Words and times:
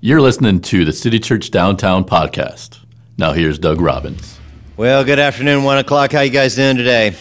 You're 0.00 0.20
listening 0.20 0.60
to 0.60 0.84
the 0.84 0.92
City 0.92 1.18
Church 1.18 1.50
Downtown 1.50 2.04
podcast. 2.04 2.78
Now 3.16 3.32
here's 3.32 3.58
Doug 3.58 3.80
Robbins. 3.80 4.38
Well, 4.76 5.02
good 5.02 5.18
afternoon, 5.18 5.64
one 5.64 5.78
o'clock. 5.78 6.12
How 6.12 6.20
you 6.20 6.30
guys 6.30 6.54
doing 6.54 6.76
today? 6.76 7.16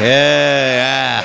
Yeah. 0.00 1.22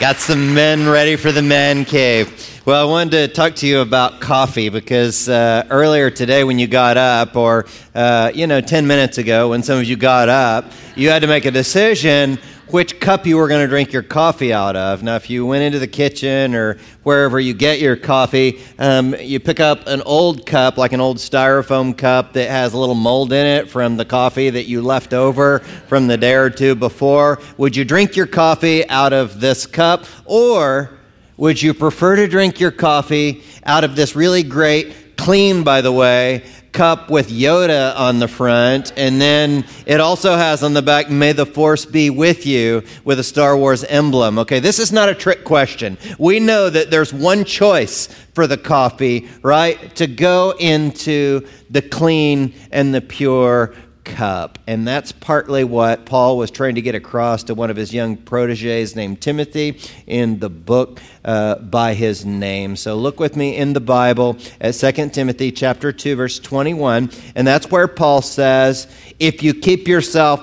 Got 0.00 0.16
some 0.16 0.54
men 0.54 0.88
ready 0.88 1.14
for 1.14 1.30
the 1.30 1.40
man 1.40 1.84
cave. 1.84 2.62
Well, 2.66 2.84
I 2.84 2.90
wanted 2.90 3.10
to 3.12 3.28
talk 3.28 3.54
to 3.56 3.66
you 3.68 3.78
about 3.78 4.20
coffee 4.20 4.70
because 4.70 5.28
uh, 5.28 5.64
earlier 5.70 6.10
today, 6.10 6.42
when 6.42 6.58
you 6.58 6.66
got 6.66 6.96
up, 6.96 7.36
or 7.36 7.66
uh, 7.94 8.32
you 8.34 8.48
know, 8.48 8.60
ten 8.60 8.88
minutes 8.88 9.18
ago, 9.18 9.50
when 9.50 9.62
some 9.62 9.78
of 9.78 9.84
you 9.84 9.94
got 9.96 10.28
up, 10.28 10.64
you 10.96 11.10
had 11.10 11.22
to 11.22 11.28
make 11.28 11.44
a 11.44 11.52
decision 11.52 12.40
which 12.68 12.98
cup 13.00 13.26
you 13.26 13.36
were 13.36 13.48
going 13.48 13.60
to 13.60 13.68
drink 13.68 13.92
your 13.92 14.02
coffee 14.02 14.52
out 14.52 14.76
of. 14.76 15.02
Now, 15.02 15.16
if 15.16 15.28
you 15.28 15.46
went 15.46 15.62
into 15.64 15.78
the 15.78 15.86
kitchen 15.86 16.54
or 16.54 16.78
wherever 17.02 17.38
you 17.38 17.54
get 17.54 17.80
your 17.80 17.96
coffee, 17.96 18.60
um, 18.78 19.14
you 19.20 19.38
pick 19.40 19.60
up 19.60 19.86
an 19.86 20.02
old 20.02 20.46
cup, 20.46 20.78
like 20.78 20.92
an 20.92 21.00
old 21.00 21.18
styrofoam 21.18 21.96
cup 21.96 22.32
that 22.32 22.50
has 22.50 22.72
a 22.72 22.78
little 22.78 22.94
mold 22.94 23.32
in 23.32 23.46
it 23.46 23.68
from 23.68 23.96
the 23.96 24.04
coffee 24.04 24.50
that 24.50 24.64
you 24.64 24.82
left 24.82 25.12
over 25.12 25.60
from 25.88 26.06
the 26.06 26.16
day 26.16 26.34
or 26.34 26.50
two 26.50 26.74
before. 26.74 27.40
Would 27.58 27.76
you 27.76 27.84
drink 27.84 28.16
your 28.16 28.26
coffee 28.26 28.88
out 28.88 29.12
of 29.12 29.40
this 29.40 29.66
cup? 29.66 30.06
Or 30.24 30.98
would 31.36 31.60
you 31.60 31.74
prefer 31.74 32.16
to 32.16 32.26
drink 32.26 32.60
your 32.60 32.70
coffee 32.70 33.42
out 33.64 33.84
of 33.84 33.96
this 33.96 34.14
really 34.16 34.42
great, 34.42 35.16
clean, 35.16 35.64
by 35.64 35.80
the 35.80 35.92
way, 35.92 36.44
cup 36.74 37.08
with 37.08 37.30
Yoda 37.30 37.96
on 37.96 38.18
the 38.18 38.28
front, 38.28 38.92
and 38.96 39.20
then 39.20 39.64
it 39.86 40.00
also 40.00 40.36
has 40.36 40.62
on 40.62 40.74
the 40.74 40.82
back, 40.82 41.08
May 41.08 41.32
the 41.32 41.46
Force 41.46 41.86
be 41.86 42.10
with 42.10 42.44
you, 42.44 42.82
with 43.04 43.18
a 43.18 43.22
Star 43.22 43.56
Wars 43.56 43.84
emblem. 43.84 44.38
Okay, 44.40 44.58
this 44.58 44.78
is 44.78 44.92
not 44.92 45.08
a 45.08 45.14
trick 45.14 45.44
question. 45.44 45.96
We 46.18 46.40
know 46.40 46.68
that 46.68 46.90
there's 46.90 47.14
one 47.14 47.44
choice 47.44 48.08
for 48.34 48.46
the 48.46 48.58
coffee, 48.58 49.28
right? 49.42 49.94
To 49.96 50.06
go 50.08 50.54
into 50.58 51.46
the 51.70 51.80
clean 51.80 52.52
and 52.72 52.92
the 52.92 53.00
pure 53.00 53.74
cup. 54.04 54.58
And 54.66 54.86
that's 54.86 55.12
partly 55.12 55.64
what 55.64 56.06
Paul 56.06 56.38
was 56.38 56.50
trying 56.50 56.76
to 56.76 56.82
get 56.82 56.94
across 56.94 57.42
to 57.44 57.54
one 57.54 57.70
of 57.70 57.76
his 57.76 57.92
young 57.92 58.16
proteges 58.16 58.94
named 58.94 59.20
Timothy 59.20 59.80
in 60.06 60.38
the 60.38 60.50
book 60.50 61.00
uh, 61.24 61.56
by 61.56 61.94
his 61.94 62.24
name. 62.24 62.76
So 62.76 62.96
look 62.96 63.18
with 63.18 63.36
me 63.36 63.56
in 63.56 63.72
the 63.72 63.80
Bible 63.80 64.36
at 64.60 64.74
2 64.74 65.10
Timothy 65.10 65.50
chapter 65.50 65.92
2 65.92 66.16
verse 66.16 66.38
21, 66.38 67.10
and 67.34 67.46
that's 67.46 67.70
where 67.70 67.88
Paul 67.88 68.22
says, 68.22 68.86
"If 69.18 69.42
you 69.42 69.54
keep 69.54 69.88
yourself 69.88 70.40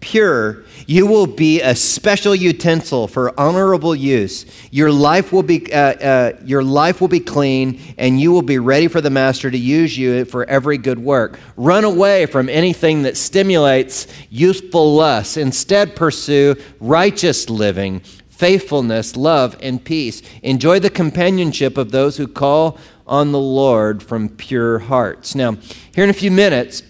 pure, 0.00 0.64
you 0.90 1.06
will 1.06 1.28
be 1.28 1.60
a 1.60 1.76
special 1.76 2.34
utensil 2.34 3.06
for 3.06 3.32
honorable 3.38 3.94
use. 3.94 4.44
Your 4.72 4.90
life 4.90 5.32
will 5.32 5.44
be 5.44 5.72
uh, 5.72 5.78
uh, 5.78 6.32
your 6.44 6.64
life 6.64 7.00
will 7.00 7.06
be 7.06 7.20
clean, 7.20 7.80
and 7.96 8.20
you 8.20 8.32
will 8.32 8.42
be 8.42 8.58
ready 8.58 8.88
for 8.88 9.00
the 9.00 9.08
master 9.08 9.52
to 9.52 9.56
use 9.56 9.96
you 9.96 10.24
for 10.24 10.44
every 10.46 10.78
good 10.78 10.98
work. 10.98 11.38
Run 11.56 11.84
away 11.84 12.26
from 12.26 12.48
anything 12.48 13.02
that 13.02 13.16
stimulates 13.16 14.08
youthful 14.30 14.96
lust. 14.96 15.36
Instead, 15.36 15.94
pursue 15.94 16.56
righteous 16.80 17.48
living." 17.48 18.00
Faithfulness, 18.28 19.16
love, 19.16 19.54
and 19.60 19.84
peace. 19.84 20.22
Enjoy 20.42 20.80
the 20.80 20.88
companionship 20.88 21.76
of 21.76 21.90
those 21.90 22.16
who 22.16 22.26
call 22.26 22.78
on 23.06 23.32
the 23.32 23.38
Lord 23.38 24.02
from 24.02 24.30
pure 24.30 24.78
hearts. 24.78 25.34
Now, 25.34 25.58
here 25.94 26.04
in 26.04 26.08
a 26.08 26.14
few 26.14 26.30
minutes, 26.30 26.82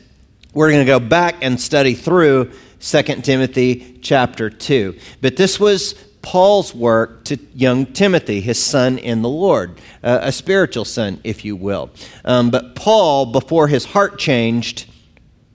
we're 0.55 0.71
going 0.71 0.87
to 0.87 0.93
go 0.93 1.01
back 1.01 1.37
and 1.43 1.61
study 1.61 1.95
through 1.95 2.53
2 2.81 3.03
Timothy 3.23 3.99
chapter 4.03 4.51
2. 4.51 4.97
But 5.21 5.37
this 5.37 5.61
was 5.61 5.95
Paul's 6.23 6.75
work 6.75 7.25
to 7.25 7.39
young 7.55 7.87
Timothy, 7.87 8.41
his 8.41 8.63
son 8.63 8.99
in 8.99 9.23
the 9.23 9.29
Lord, 9.29 9.81
uh, 10.03 10.21
a 10.23 10.33
spiritual 10.33 10.85
son, 10.85 11.21
if 11.25 11.45
you 11.45 11.57
will. 11.57 11.91
Um, 12.25 12.51
but 12.51 12.75
Paul, 12.75 13.27
before 13.33 13.69
his 13.69 13.85
heart 13.85 14.19
changed, 14.19 14.91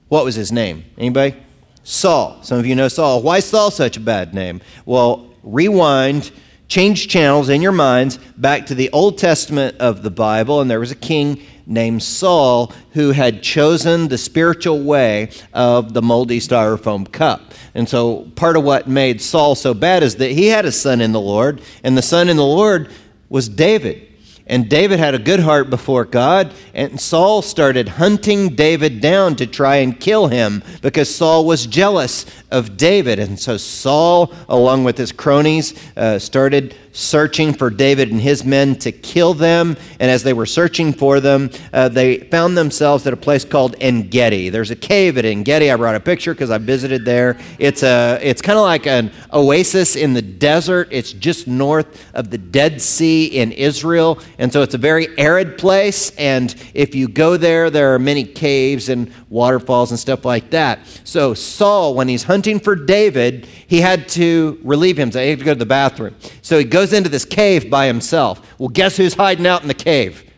what 0.08 0.24
was 0.24 0.34
his 0.34 0.52
name? 0.52 0.84
Anybody? 0.98 1.36
Saul. 1.82 2.42
Some 2.42 2.58
of 2.58 2.66
you 2.66 2.74
know 2.74 2.88
Saul. 2.88 3.22
Why 3.22 3.40
Saul 3.40 3.70
such 3.70 3.96
a 3.96 4.00
bad 4.00 4.34
name? 4.34 4.60
Well, 4.84 5.32
rewind, 5.42 6.32
change 6.68 7.08
channels 7.08 7.48
in 7.48 7.62
your 7.62 7.72
minds 7.72 8.18
back 8.36 8.66
to 8.66 8.74
the 8.74 8.90
Old 8.90 9.18
Testament 9.18 9.76
of 9.78 10.02
the 10.02 10.10
Bible, 10.10 10.60
and 10.60 10.70
there 10.70 10.80
was 10.80 10.90
a 10.90 10.96
king 10.96 11.40
named 11.66 12.02
Saul 12.02 12.72
who 12.92 13.10
had 13.10 13.42
chosen 13.42 14.08
the 14.08 14.18
spiritual 14.18 14.82
way 14.82 15.30
of 15.52 15.94
the 15.94 16.02
moldy 16.02 16.38
styrofoam 16.38 17.10
cup. 17.10 17.54
And 17.74 17.88
so 17.88 18.30
part 18.36 18.56
of 18.56 18.64
what 18.64 18.88
made 18.88 19.20
Saul 19.20 19.54
so 19.54 19.74
bad 19.74 20.02
is 20.02 20.16
that 20.16 20.30
he 20.30 20.46
had 20.46 20.64
a 20.64 20.72
son 20.72 21.00
in 21.00 21.12
the 21.12 21.20
Lord, 21.20 21.60
and 21.82 21.96
the 21.96 22.02
son 22.02 22.28
in 22.28 22.36
the 22.36 22.44
Lord 22.44 22.90
was 23.28 23.48
David. 23.48 24.12
And 24.48 24.68
David 24.68 25.00
had 25.00 25.14
a 25.14 25.18
good 25.18 25.40
heart 25.40 25.70
before 25.70 26.04
God, 26.04 26.52
and 26.72 27.00
Saul 27.00 27.42
started 27.42 27.88
hunting 27.88 28.54
David 28.54 29.00
down 29.00 29.34
to 29.36 29.46
try 29.46 29.76
and 29.76 29.98
kill 29.98 30.28
him 30.28 30.62
because 30.82 31.12
Saul 31.12 31.44
was 31.44 31.66
jealous 31.66 32.26
of 32.52 32.76
David. 32.76 33.18
And 33.18 33.40
so 33.40 33.56
Saul, 33.56 34.32
along 34.48 34.84
with 34.84 34.96
his 34.98 35.10
cronies, 35.10 35.74
uh, 35.96 36.20
started 36.20 36.76
searching 36.92 37.52
for 37.52 37.68
David 37.68 38.10
and 38.10 38.20
his 38.20 38.42
men 38.44 38.74
to 38.76 38.90
kill 38.90 39.34
them. 39.34 39.76
And 40.00 40.10
as 40.10 40.22
they 40.22 40.32
were 40.32 40.46
searching 40.46 40.94
for 40.94 41.20
them, 41.20 41.50
uh, 41.72 41.88
they 41.88 42.18
found 42.18 42.56
themselves 42.56 43.06
at 43.06 43.12
a 43.12 43.16
place 43.16 43.44
called 43.44 43.76
En 43.80 44.08
Gedi. 44.08 44.48
There's 44.48 44.70
a 44.70 44.76
cave 44.76 45.18
at 45.18 45.26
En 45.26 45.42
Gedi. 45.42 45.70
I 45.70 45.76
brought 45.76 45.94
a 45.94 46.00
picture 46.00 46.32
because 46.32 46.50
I 46.50 46.58
visited 46.58 47.04
there. 47.04 47.38
It's, 47.58 47.82
a, 47.82 48.18
it's 48.22 48.40
kind 48.40 48.58
of 48.58 48.64
like 48.64 48.86
an 48.86 49.12
oasis 49.32 49.94
in 49.94 50.14
the 50.14 50.22
desert. 50.22 50.88
It's 50.90 51.12
just 51.12 51.46
north 51.46 52.02
of 52.14 52.30
the 52.30 52.38
Dead 52.38 52.80
Sea 52.80 53.26
in 53.26 53.52
Israel. 53.52 54.20
And 54.38 54.52
so 54.52 54.62
it's 54.62 54.74
a 54.74 54.78
very 54.78 55.08
arid 55.18 55.58
place. 55.58 56.10
And 56.16 56.54
if 56.74 56.94
you 56.94 57.08
go 57.08 57.36
there, 57.36 57.70
there 57.70 57.94
are 57.94 57.98
many 57.98 58.24
caves 58.24 58.88
and 58.88 59.12
waterfalls 59.28 59.90
and 59.90 59.98
stuff 59.98 60.24
like 60.24 60.50
that. 60.50 60.80
So 61.04 61.34
Saul, 61.34 61.94
when 61.94 62.08
he's 62.08 62.24
hunting 62.24 62.60
for 62.60 62.76
David, 62.76 63.46
he 63.66 63.80
had 63.80 64.08
to 64.10 64.60
relieve 64.62 64.96
himself. 64.96 65.22
He 65.22 65.30
had 65.30 65.38
to 65.38 65.44
go 65.44 65.54
to 65.54 65.58
the 65.58 65.66
bathroom. 65.66 66.14
So 66.42 66.58
he 66.58 66.64
goes 66.64 66.92
into 66.92 67.08
this 67.08 67.24
cave 67.24 67.70
by 67.70 67.86
himself. 67.86 68.46
Well, 68.58 68.68
guess 68.68 68.96
who's 68.96 69.14
hiding 69.14 69.46
out 69.46 69.62
in 69.62 69.68
the 69.68 69.74
cave? 69.74 70.30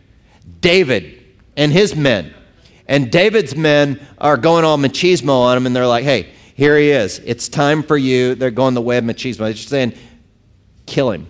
David 0.61 1.25
and 1.57 1.73
his 1.73 1.97
men. 1.97 2.35
And 2.87 3.11
David's 3.13 3.55
men 3.55 4.01
are 4.17 4.37
going 4.37 4.65
all 4.65 4.79
machismo 4.79 5.43
on 5.43 5.57
him, 5.59 5.67
and 5.67 5.77
they're 5.77 5.87
like, 5.87 6.05
hey, 6.05 6.33
here 6.55 6.79
he 6.79 6.91
is. 6.91 7.19
It's 7.19 7.49
time 7.49 7.83
for 7.83 7.97
you. 7.97 8.35
They're 8.35 8.51
going 8.51 8.75
the 8.75 8.81
way 8.81 8.97
of 8.97 9.05
machismo. 9.05 9.39
They're 9.39 9.53
just 9.53 9.69
saying, 9.69 9.95
kill 10.87 11.11
him. 11.11 11.29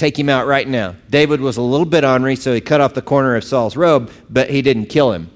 Take 0.00 0.18
him 0.18 0.30
out 0.30 0.46
right 0.46 0.66
now. 0.66 0.96
David 1.10 1.42
was 1.42 1.58
a 1.58 1.60
little 1.60 1.84
bit 1.84 2.04
ornery, 2.04 2.34
so 2.34 2.54
he 2.54 2.62
cut 2.62 2.80
off 2.80 2.94
the 2.94 3.02
corner 3.02 3.36
of 3.36 3.44
Saul's 3.44 3.76
robe, 3.76 4.10
but 4.30 4.48
he 4.48 4.62
didn't 4.62 4.86
kill 4.86 5.12
him. 5.12 5.30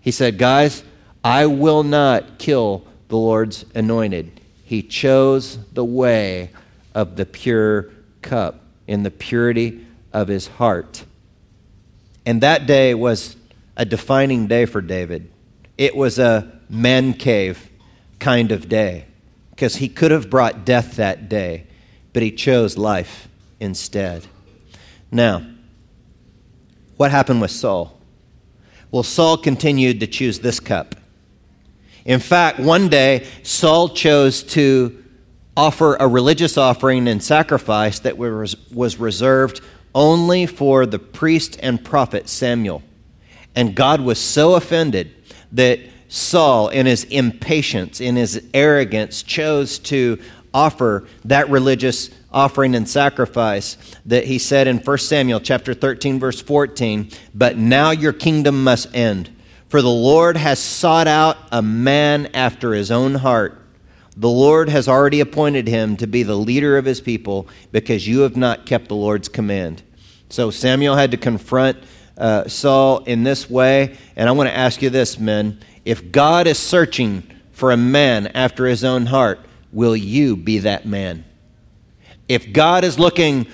He 0.00 0.10
said, 0.10 0.36
guys, 0.36 0.82
I 1.22 1.46
will 1.46 1.84
not 1.84 2.38
kill 2.38 2.84
the 3.06 3.16
Lord's 3.16 3.64
anointed. 3.72 4.40
He 4.64 4.82
chose 4.82 5.60
the 5.74 5.84
way 5.84 6.50
of 6.92 7.14
the 7.14 7.24
pure 7.24 7.90
cup 8.20 8.62
in 8.88 9.04
the 9.04 9.12
purity 9.12 9.86
of 10.12 10.26
his 10.26 10.48
heart. 10.48 11.04
And 12.26 12.40
that 12.40 12.66
day 12.66 12.94
was 12.94 13.36
a 13.76 13.84
defining 13.84 14.48
day 14.48 14.66
for 14.66 14.80
David. 14.80 15.30
It 15.78 15.94
was 15.94 16.18
a 16.18 16.50
man 16.68 17.12
cave 17.12 17.70
kind 18.18 18.50
of 18.50 18.68
day 18.68 19.04
because 19.50 19.76
he 19.76 19.88
could 19.88 20.10
have 20.10 20.30
brought 20.30 20.64
death 20.64 20.96
that 20.96 21.28
day, 21.28 21.68
but 22.12 22.24
he 22.24 22.32
chose 22.32 22.76
life 22.76 23.28
instead. 23.60 24.26
Now, 25.10 25.46
what 26.96 27.10
happened 27.10 27.40
with 27.40 27.50
Saul? 27.50 27.98
Well, 28.90 29.02
Saul 29.02 29.36
continued 29.36 30.00
to 30.00 30.06
choose 30.06 30.38
this 30.38 30.60
cup. 30.60 30.94
In 32.04 32.20
fact, 32.20 32.60
one 32.60 32.88
day, 32.88 33.26
Saul 33.42 33.88
chose 33.88 34.42
to 34.44 35.02
offer 35.56 35.96
a 35.96 36.06
religious 36.06 36.58
offering 36.58 37.08
and 37.08 37.22
sacrifice 37.22 38.00
that 38.00 38.18
was, 38.18 38.56
was 38.70 38.98
reserved 38.98 39.60
only 39.94 40.46
for 40.46 40.86
the 40.86 40.98
priest 40.98 41.58
and 41.62 41.82
prophet 41.84 42.28
Samuel. 42.28 42.82
And 43.54 43.74
God 43.74 44.00
was 44.00 44.18
so 44.18 44.54
offended 44.54 45.14
that 45.52 45.78
Saul, 46.08 46.68
in 46.68 46.86
his 46.86 47.04
impatience, 47.04 48.00
in 48.00 48.16
his 48.16 48.42
arrogance, 48.52 49.22
chose 49.22 49.78
to 49.80 50.20
offer 50.52 51.06
that 51.24 51.48
religious 51.48 52.10
offering 52.34 52.74
and 52.74 52.88
sacrifice 52.88 53.78
that 54.04 54.24
he 54.24 54.38
said 54.38 54.66
in 54.66 54.78
1 54.78 54.98
Samuel 54.98 55.40
chapter 55.40 55.72
13 55.72 56.18
verse 56.18 56.40
14, 56.40 57.08
"But 57.34 57.56
now 57.56 57.92
your 57.92 58.12
kingdom 58.12 58.64
must 58.64 58.94
end, 58.94 59.30
for 59.68 59.80
the 59.80 59.88
Lord 59.88 60.36
has 60.36 60.58
sought 60.58 61.06
out 61.06 61.38
a 61.52 61.62
man 61.62 62.28
after 62.34 62.74
his 62.74 62.90
own 62.90 63.14
heart. 63.16 63.60
The 64.16 64.28
Lord 64.28 64.68
has 64.68 64.88
already 64.88 65.20
appointed 65.20 65.68
him 65.68 65.96
to 65.96 66.06
be 66.06 66.22
the 66.22 66.36
leader 66.36 66.76
of 66.76 66.84
his 66.84 67.00
people 67.00 67.48
because 67.72 68.06
you 68.06 68.20
have 68.20 68.36
not 68.36 68.66
kept 68.66 68.88
the 68.88 68.96
Lord's 68.96 69.28
command." 69.28 69.82
So 70.28 70.50
Samuel 70.50 70.96
had 70.96 71.12
to 71.12 71.16
confront 71.16 71.78
uh, 72.18 72.48
Saul 72.48 73.04
in 73.04 73.24
this 73.24 73.48
way, 73.48 73.96
and 74.16 74.28
I 74.28 74.32
want 74.32 74.48
to 74.48 74.56
ask 74.56 74.82
you 74.82 74.90
this, 74.90 75.18
men: 75.18 75.58
if 75.84 76.10
God 76.10 76.46
is 76.46 76.58
searching 76.58 77.22
for 77.52 77.70
a 77.70 77.76
man 77.76 78.26
after 78.28 78.66
his 78.66 78.82
own 78.82 79.06
heart, 79.06 79.40
will 79.72 79.96
you 79.96 80.36
be 80.36 80.58
that 80.58 80.86
man? 80.86 81.24
If 82.28 82.52
God 82.52 82.84
is 82.84 82.98
looking 82.98 83.46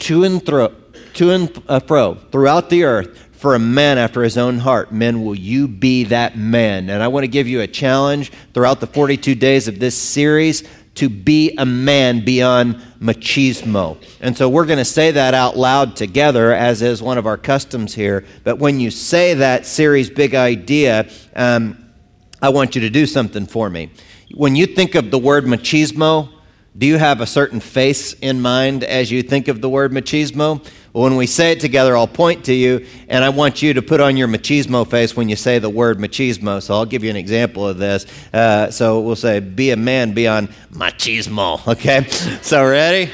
to 0.00 0.24
and, 0.24 0.44
thro- 0.44 0.74
to 1.14 1.30
and 1.30 1.62
uh, 1.68 1.80
fro 1.80 2.14
throughout 2.14 2.70
the 2.70 2.84
earth 2.84 3.28
for 3.32 3.54
a 3.54 3.58
man 3.58 3.96
after 3.96 4.22
his 4.22 4.36
own 4.36 4.58
heart. 4.58 4.92
Men, 4.92 5.24
will 5.24 5.34
you 5.34 5.66
be 5.66 6.04
that 6.04 6.36
man? 6.36 6.90
And 6.90 7.02
I 7.02 7.08
want 7.08 7.24
to 7.24 7.28
give 7.28 7.48
you 7.48 7.62
a 7.62 7.66
challenge 7.66 8.30
throughout 8.52 8.80
the 8.80 8.86
42 8.86 9.34
days 9.34 9.66
of 9.66 9.78
this 9.78 9.96
series 9.96 10.62
to 10.96 11.08
be 11.08 11.54
a 11.56 11.64
man 11.64 12.22
beyond 12.22 12.74
machismo. 13.00 13.96
And 14.20 14.36
so 14.36 14.48
we're 14.48 14.66
going 14.66 14.78
to 14.78 14.84
say 14.84 15.12
that 15.12 15.32
out 15.32 15.56
loud 15.56 15.96
together, 15.96 16.52
as 16.52 16.82
is 16.82 17.02
one 17.02 17.16
of 17.16 17.26
our 17.26 17.38
customs 17.38 17.94
here. 17.94 18.26
But 18.44 18.58
when 18.58 18.78
you 18.78 18.90
say 18.90 19.32
that 19.34 19.64
series 19.64 20.10
big 20.10 20.34
idea, 20.34 21.08
um, 21.34 21.92
I 22.42 22.50
want 22.50 22.74
you 22.74 22.82
to 22.82 22.90
do 22.90 23.06
something 23.06 23.46
for 23.46 23.70
me. 23.70 23.90
When 24.34 24.54
you 24.54 24.66
think 24.66 24.94
of 24.94 25.10
the 25.10 25.18
word 25.18 25.44
machismo, 25.44 26.30
do 26.76 26.86
you 26.86 26.98
have 26.98 27.20
a 27.20 27.26
certain 27.26 27.58
face 27.58 28.12
in 28.12 28.40
mind 28.40 28.84
as 28.84 29.10
you 29.10 29.22
think 29.22 29.48
of 29.48 29.60
the 29.60 29.68
word 29.68 29.90
machismo? 29.90 30.64
Well, 30.92 31.04
when 31.04 31.16
we 31.16 31.26
say 31.26 31.52
it 31.52 31.60
together, 31.60 31.96
I'll 31.96 32.06
point 32.06 32.44
to 32.44 32.52
you, 32.52 32.86
and 33.08 33.24
I 33.24 33.28
want 33.30 33.60
you 33.60 33.74
to 33.74 33.82
put 33.82 34.00
on 34.00 34.16
your 34.16 34.28
machismo 34.28 34.88
face 34.88 35.16
when 35.16 35.28
you 35.28 35.36
say 35.36 35.58
the 35.58 35.68
word 35.68 35.98
machismo. 35.98 36.62
So 36.62 36.74
I'll 36.74 36.86
give 36.86 37.02
you 37.02 37.10
an 37.10 37.16
example 37.16 37.66
of 37.66 37.78
this. 37.78 38.06
Uh, 38.32 38.70
so 38.70 39.00
we'll 39.00 39.16
say, 39.16 39.40
be 39.40 39.70
a 39.70 39.76
man 39.76 40.12
beyond 40.14 40.50
machismo, 40.72 41.66
okay? 41.66 42.06
So, 42.42 42.64
ready? 42.64 43.10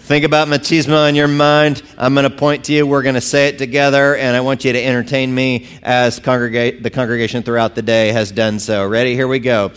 Think 0.00 0.24
about 0.24 0.48
machismo 0.48 1.08
in 1.08 1.14
your 1.14 1.28
mind. 1.28 1.82
I'm 1.98 2.14
going 2.14 2.30
to 2.30 2.34
point 2.34 2.64
to 2.66 2.72
you. 2.72 2.86
We're 2.86 3.02
going 3.02 3.14
to 3.14 3.20
say 3.20 3.48
it 3.48 3.58
together, 3.58 4.16
and 4.16 4.36
I 4.36 4.40
want 4.40 4.64
you 4.64 4.72
to 4.72 4.82
entertain 4.82 5.34
me 5.34 5.68
as 5.82 6.18
congregate, 6.18 6.82
the 6.82 6.90
congregation 6.90 7.42
throughout 7.42 7.74
the 7.74 7.82
day 7.82 8.12
has 8.12 8.32
done 8.32 8.58
so. 8.58 8.86
Ready? 8.86 9.14
Here 9.14 9.28
we 9.28 9.38
go. 9.38 9.72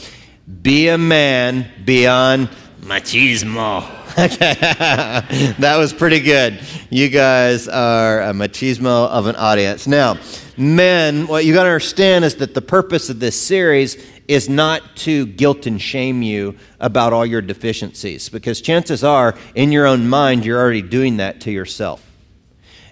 Be 0.61 0.87
a 0.87 0.97
man 0.97 1.69
beyond 1.85 2.49
machismo. 2.81 3.97
That 5.59 5.77
was 5.77 5.93
pretty 5.93 6.19
good. 6.19 6.59
You 6.89 7.09
guys 7.09 7.67
are 7.67 8.21
a 8.21 8.33
machismo 8.33 9.07
of 9.07 9.27
an 9.27 9.35
audience. 9.35 9.87
Now, 9.87 10.17
men, 10.57 11.27
what 11.27 11.45
you 11.45 11.53
got 11.53 11.63
to 11.63 11.69
understand 11.69 12.25
is 12.25 12.35
that 12.35 12.53
the 12.53 12.61
purpose 12.61 13.09
of 13.09 13.19
this 13.19 13.39
series 13.39 14.03
is 14.27 14.49
not 14.49 14.95
to 14.97 15.25
guilt 15.27 15.65
and 15.65 15.81
shame 15.81 16.21
you 16.21 16.57
about 16.79 17.13
all 17.13 17.25
your 17.25 17.41
deficiencies, 17.41 18.29
because 18.29 18.61
chances 18.61 19.03
are, 19.03 19.35
in 19.55 19.71
your 19.71 19.85
own 19.85 20.09
mind, 20.09 20.45
you're 20.45 20.59
already 20.59 20.81
doing 20.81 21.17
that 21.17 21.41
to 21.41 21.51
yourself. 21.51 22.05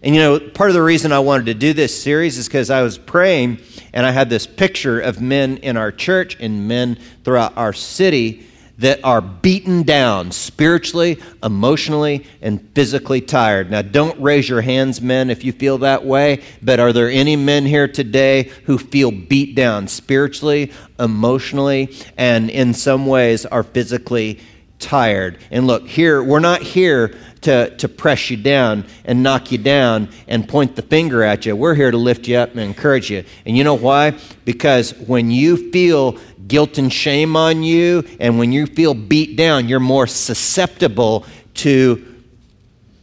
And 0.02 0.16
you 0.16 0.22
know, 0.22 0.40
part 0.40 0.70
of 0.70 0.74
the 0.74 0.82
reason 0.82 1.12
I 1.12 1.20
wanted 1.20 1.48
to 1.48 1.54
do 1.54 1.74
this 1.74 2.02
series 2.02 2.38
is 2.38 2.48
because 2.48 2.70
I 2.70 2.82
was 2.82 2.98
praying 2.98 3.60
and 3.94 4.06
I 4.06 4.12
had 4.12 4.30
this 4.30 4.48
picture 4.48 5.02
of 5.02 5.20
men 5.20 5.58
in 5.58 5.76
our 5.76 5.92
church 5.92 6.38
and 6.40 6.68
men 6.68 6.98
throughout 7.24 7.58
our 7.58 7.74
city 7.74 8.46
that 8.80 9.04
are 9.04 9.22
beaten 9.22 9.84
down 9.84 10.32
spiritually, 10.32 11.20
emotionally, 11.44 12.26
and 12.42 12.68
physically 12.74 13.22
tired. 13.22 13.70
Now, 13.70 13.82
don't 13.82 14.20
raise 14.22 14.48
your 14.48 14.62
hands, 14.62 15.02
men, 15.02 15.30
if 15.30 15.44
you 15.44 15.52
feel 15.52 15.80
that 15.80 16.06
way, 16.06 16.42
but 16.62 16.80
are 16.80 16.94
there 16.94 17.10
any 17.10 17.36
men 17.36 17.66
here 17.66 17.88
today 17.88 18.44
who 18.66 18.78
feel 18.78 19.12
beat 19.12 19.54
down 19.54 19.88
spiritually, 19.88 20.72
emotionally, 20.98 21.94
and 22.18 22.50
in 22.50 22.74
some 22.74 23.06
ways 23.06 23.46
are 23.46 23.64
physically 23.64 24.40
tired? 24.80 25.38
And 25.52 25.68
look, 25.68 25.86
here, 25.86 26.24
we're 26.24 26.40
not 26.40 26.62
here 26.62 27.14
to, 27.42 27.76
to 27.78 27.90
press 27.90 28.30
you 28.30 28.38
down 28.38 28.86
and 29.04 29.24
knock 29.24 29.52
you 29.52 29.58
down 29.58 30.10
and 30.28 30.48
point 30.48 30.78
the 30.78 30.82
finger 30.82 31.22
at 31.24 31.46
you. 31.46 31.56
We're 31.56 31.76
here 31.76 31.92
to 31.92 31.98
lift 31.98 32.28
you 32.28 32.38
up 32.38 32.52
and 32.52 32.62
encourage 32.62 33.10
you. 33.10 33.26
And 33.46 33.58
you 33.58 33.66
know 33.66 33.76
why? 33.76 34.16
Because 34.46 34.94
when 34.94 35.32
you 35.32 35.72
feel 35.72 36.18
guilt 36.50 36.78
and 36.78 36.92
shame 36.92 37.38
on 37.38 37.64
you, 37.64 38.04
and 38.20 38.38
when 38.38 38.52
you 38.52 38.66
feel 38.66 38.94
beat 38.94 39.38
down, 39.38 39.70
you're 39.70 39.80
more 39.80 40.08
susceptible 40.08 41.26
to 41.54 42.06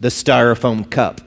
the 0.00 0.08
styrofoam 0.08 0.90
cup 0.90 1.22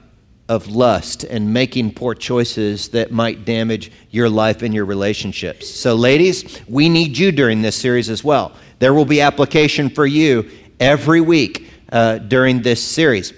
of 0.48 0.68
lust 0.68 1.24
and 1.24 1.52
making 1.52 1.94
poor 1.94 2.14
choices 2.14 2.88
that 2.88 3.12
might 3.12 3.44
damage 3.44 3.90
your 4.10 4.28
life 4.28 4.62
and 4.62 4.74
your 4.74 4.84
relationships. 4.84 5.68
So, 5.68 5.94
ladies, 5.94 6.60
we 6.68 6.88
need 6.88 7.16
you 7.16 7.30
during 7.30 7.62
this 7.62 7.76
series 7.76 8.08
as 8.08 8.24
well. 8.24 8.52
There 8.80 8.92
will 8.92 9.04
be 9.04 9.20
application 9.20 9.90
for 9.90 10.06
you 10.06 10.50
every 10.80 11.20
week 11.20 11.70
uh, 11.92 12.18
during 12.18 12.62
this 12.62 12.82
series. 12.82 13.32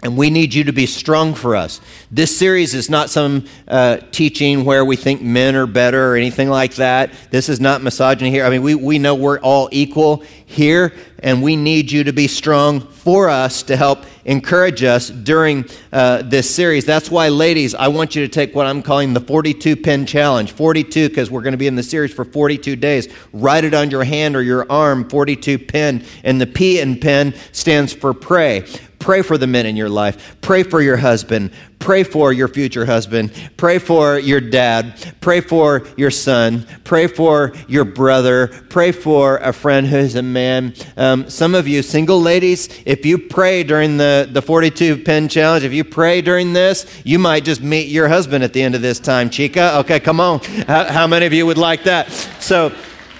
And 0.00 0.16
we 0.16 0.30
need 0.30 0.54
you 0.54 0.62
to 0.64 0.72
be 0.72 0.86
strong 0.86 1.34
for 1.34 1.56
us. 1.56 1.80
This 2.08 2.36
series 2.36 2.72
is 2.72 2.88
not 2.88 3.10
some 3.10 3.46
uh, 3.66 3.96
teaching 4.12 4.64
where 4.64 4.84
we 4.84 4.94
think 4.94 5.22
men 5.22 5.56
are 5.56 5.66
better 5.66 6.12
or 6.12 6.16
anything 6.16 6.48
like 6.48 6.76
that. 6.76 7.12
This 7.32 7.48
is 7.48 7.60
not 7.60 7.82
misogyny 7.82 8.30
here. 8.30 8.44
I 8.44 8.50
mean, 8.50 8.62
we, 8.62 8.76
we 8.76 9.00
know 9.00 9.16
we're 9.16 9.40
all 9.40 9.68
equal 9.72 10.22
here, 10.46 10.94
and 11.18 11.42
we 11.42 11.56
need 11.56 11.90
you 11.90 12.04
to 12.04 12.12
be 12.12 12.28
strong 12.28 12.80
for 12.80 13.28
us 13.28 13.64
to 13.64 13.76
help 13.76 14.04
encourage 14.24 14.84
us 14.84 15.10
during 15.10 15.64
uh, 15.92 16.22
this 16.22 16.48
series. 16.48 16.84
That's 16.84 17.10
why, 17.10 17.28
ladies, 17.28 17.74
I 17.74 17.88
want 17.88 18.14
you 18.14 18.22
to 18.22 18.28
take 18.28 18.54
what 18.54 18.66
I'm 18.66 18.82
calling 18.82 19.14
the 19.14 19.20
42 19.20 19.74
pen 19.74 20.06
challenge. 20.06 20.52
42, 20.52 21.08
because 21.08 21.28
we're 21.28 21.42
going 21.42 21.52
to 21.52 21.58
be 21.58 21.66
in 21.66 21.74
the 21.74 21.82
series 21.82 22.14
for 22.14 22.24
42 22.24 22.76
days. 22.76 23.08
Write 23.32 23.64
it 23.64 23.74
on 23.74 23.90
your 23.90 24.04
hand 24.04 24.36
or 24.36 24.42
your 24.42 24.70
arm, 24.70 25.08
42 25.08 25.58
pen. 25.58 26.04
And 26.22 26.40
the 26.40 26.46
P 26.46 26.78
in 26.78 27.00
pen 27.00 27.34
stands 27.50 27.92
for 27.92 28.14
pray. 28.14 28.64
Pray 28.98 29.22
for 29.22 29.38
the 29.38 29.46
men 29.46 29.64
in 29.64 29.76
your 29.76 29.88
life. 29.88 30.36
Pray 30.40 30.62
for 30.62 30.80
your 30.80 30.96
husband. 30.96 31.52
Pray 31.78 32.02
for 32.02 32.32
your 32.32 32.48
future 32.48 32.84
husband. 32.84 33.32
Pray 33.56 33.78
for 33.78 34.18
your 34.18 34.40
dad. 34.40 34.94
Pray 35.20 35.40
for 35.40 35.86
your 35.96 36.10
son. 36.10 36.66
Pray 36.84 37.06
for 37.06 37.52
your 37.68 37.84
brother. 37.84 38.48
Pray 38.68 38.90
for 38.92 39.38
a 39.38 39.52
friend 39.52 39.86
who's 39.86 40.16
a 40.16 40.22
man. 40.22 40.74
Um, 40.96 41.30
some 41.30 41.54
of 41.54 41.68
you 41.68 41.82
single 41.82 42.20
ladies, 42.20 42.68
if 42.84 43.06
you 43.06 43.18
pray 43.18 43.62
during 43.62 43.96
the, 43.96 44.28
the 44.30 44.42
42 44.42 45.04
pen 45.04 45.28
challenge, 45.28 45.64
if 45.64 45.72
you 45.72 45.84
pray 45.84 46.20
during 46.20 46.52
this, 46.52 47.00
you 47.04 47.18
might 47.18 47.44
just 47.44 47.62
meet 47.62 47.88
your 47.88 48.08
husband 48.08 48.42
at 48.42 48.52
the 48.52 48.62
end 48.62 48.74
of 48.74 48.82
this 48.82 48.98
time, 48.98 49.30
chica. 49.30 49.78
Okay, 49.78 50.00
come 50.00 50.20
on. 50.20 50.40
How, 50.66 50.84
how 50.84 51.06
many 51.06 51.26
of 51.26 51.32
you 51.32 51.46
would 51.46 51.58
like 51.58 51.84
that? 51.84 52.10
So 52.40 52.70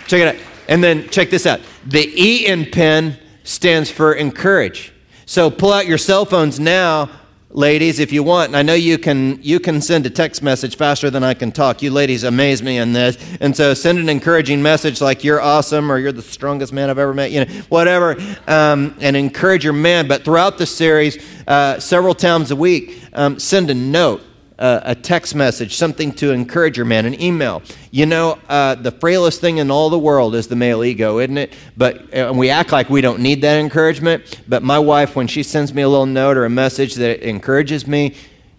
check 0.07 0.21
it 0.21 0.37
out. 0.37 0.47
And 0.69 0.83
then 0.83 1.09
check 1.09 1.31
this 1.31 1.47
out. 1.47 1.61
The 1.87 2.13
E 2.15 2.47
in 2.47 2.71
pen 2.71 3.19
stands 3.45 3.91
for 3.91 4.13
encourage. 4.13 4.93
So 5.29 5.51
pull 5.51 5.75
out 5.75 5.87
your 5.87 5.99
cell 5.99 6.25
phones 6.25 6.59
now, 6.59 7.11
ladies, 7.51 7.99
if 7.99 8.13
you 8.13 8.23
want. 8.23 8.49
And 8.49 8.57
I 8.57 8.63
know 8.63 8.73
you 8.73 8.97
can 8.97 9.39
you 9.43 9.61
can 9.61 9.83
send 9.83 10.07
a 10.07 10.11
text 10.11 10.43
message 10.43 10.77
faster 10.79 11.11
than 11.11 11.23
I 11.23 11.35
can 11.35 11.53
talk. 11.53 11.83
You 11.83 11.91
ladies 11.91 12.25
amaze 12.25 12.63
me 12.63 12.79
in 12.79 12.95
this. 12.95 13.19
And 13.39 13.55
so 13.55 13.75
send 13.75 13.99
an 13.99 14.09
encouraging 14.09 14.63
message 14.63 15.03
like 15.03 15.25
you're 15.25 15.39
awesome 15.39 15.93
or 15.93 15.99
you're 15.99 16.13
the 16.13 16.23
strongest 16.23 16.73
man 16.73 16.89
I've 16.89 16.99
ever 16.99 17.13
met, 17.13 17.31
you 17.31 17.45
know, 17.45 17.53
whatever, 17.69 18.17
um, 18.47 18.97
and 19.03 19.19
encourage 19.19 19.65
your 19.65 19.75
man. 19.75 20.09
But 20.09 20.25
throughout 20.25 20.57
the 20.57 20.65
series, 20.65 21.23
uh, 21.47 21.79
several 21.79 22.15
times 22.15 22.51
a 22.51 22.57
week, 22.57 22.99
um, 23.13 23.39
send 23.39 23.69
a 23.69 23.75
note 23.75 24.23
a 24.59 24.95
text 24.95 25.35
message, 25.35 25.77
something 25.77 26.13
to 26.13 26.33
encourage 26.33 26.77
your 26.77 26.87
man, 26.87 27.07
an 27.07 27.21
email. 27.21 27.63
You 27.91 28.07
know, 28.07 28.39
uh, 28.49 28.75
the 28.75 28.91
frailest 28.91 29.41
thing 29.41 29.59
in 29.59 29.71
all 29.71 29.89
the 29.89 29.99
world 29.99 30.35
is 30.35 30.49
the 30.49 30.57
male 30.57 30.85
ego, 30.85 31.21
isn't 31.21 31.39
it? 31.39 31.55
But 31.77 32.13
uh, 32.13 32.33
we 32.35 32.51
act 32.51 32.73
like 32.73 32.91
we 32.91 33.01
don't 33.01 33.21
need 33.21 33.43
that 33.43 33.61
encouragement. 33.61 34.41
But 34.49 34.63
my 34.63 34.79
wife, 34.79 35.15
when 35.15 35.29
she 35.29 35.43
sends 35.43 35.73
me 35.73 35.83
a 35.83 35.89
little 35.89 36.07
note 36.07 36.37
or 36.37 36.45
a 36.45 36.51
message 36.51 36.97
that 36.97 37.27
encourages 37.27 37.87
me, 37.87 38.17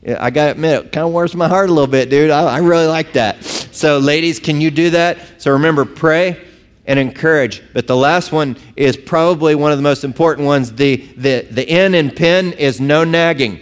I 0.07 0.29
got 0.29 0.45
to 0.45 0.51
admit, 0.51 0.85
it 0.85 0.91
kind 0.93 1.05
of 1.05 1.11
warms 1.11 1.35
my 1.35 1.49
heart 1.49 1.69
a 1.69 1.73
little 1.73 1.87
bit, 1.87 2.09
dude. 2.09 2.31
I, 2.31 2.43
I 2.43 2.57
really 2.59 2.87
like 2.87 3.13
that. 3.13 3.43
So, 3.43 3.97
ladies, 3.99 4.39
can 4.39 4.61
you 4.61 4.71
do 4.71 4.91
that? 4.91 5.17
So, 5.37 5.51
remember, 5.51 5.83
pray 5.83 6.45
and 6.85 6.97
encourage. 6.97 7.61
But 7.73 7.87
the 7.87 7.97
last 7.97 8.31
one 8.31 8.55
is 8.77 8.95
probably 8.95 9.55
one 9.55 9.73
of 9.73 9.77
the 9.77 9.83
most 9.83 10.05
important 10.05 10.47
ones. 10.47 10.73
The, 10.73 10.95
the, 11.17 11.45
the 11.51 11.69
N 11.69 11.93
in 11.93 12.11
pen 12.11 12.53
is 12.53 12.79
no 12.79 13.03
nagging. 13.03 13.59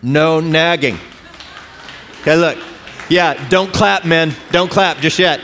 No 0.00 0.38
nagging. 0.38 0.98
Okay, 2.28 2.36
look. 2.36 2.58
Yeah, 3.08 3.48
don't 3.48 3.72
clap, 3.72 4.04
men. 4.04 4.34
Don't 4.50 4.70
clap 4.70 4.98
just 4.98 5.18
yet. 5.18 5.40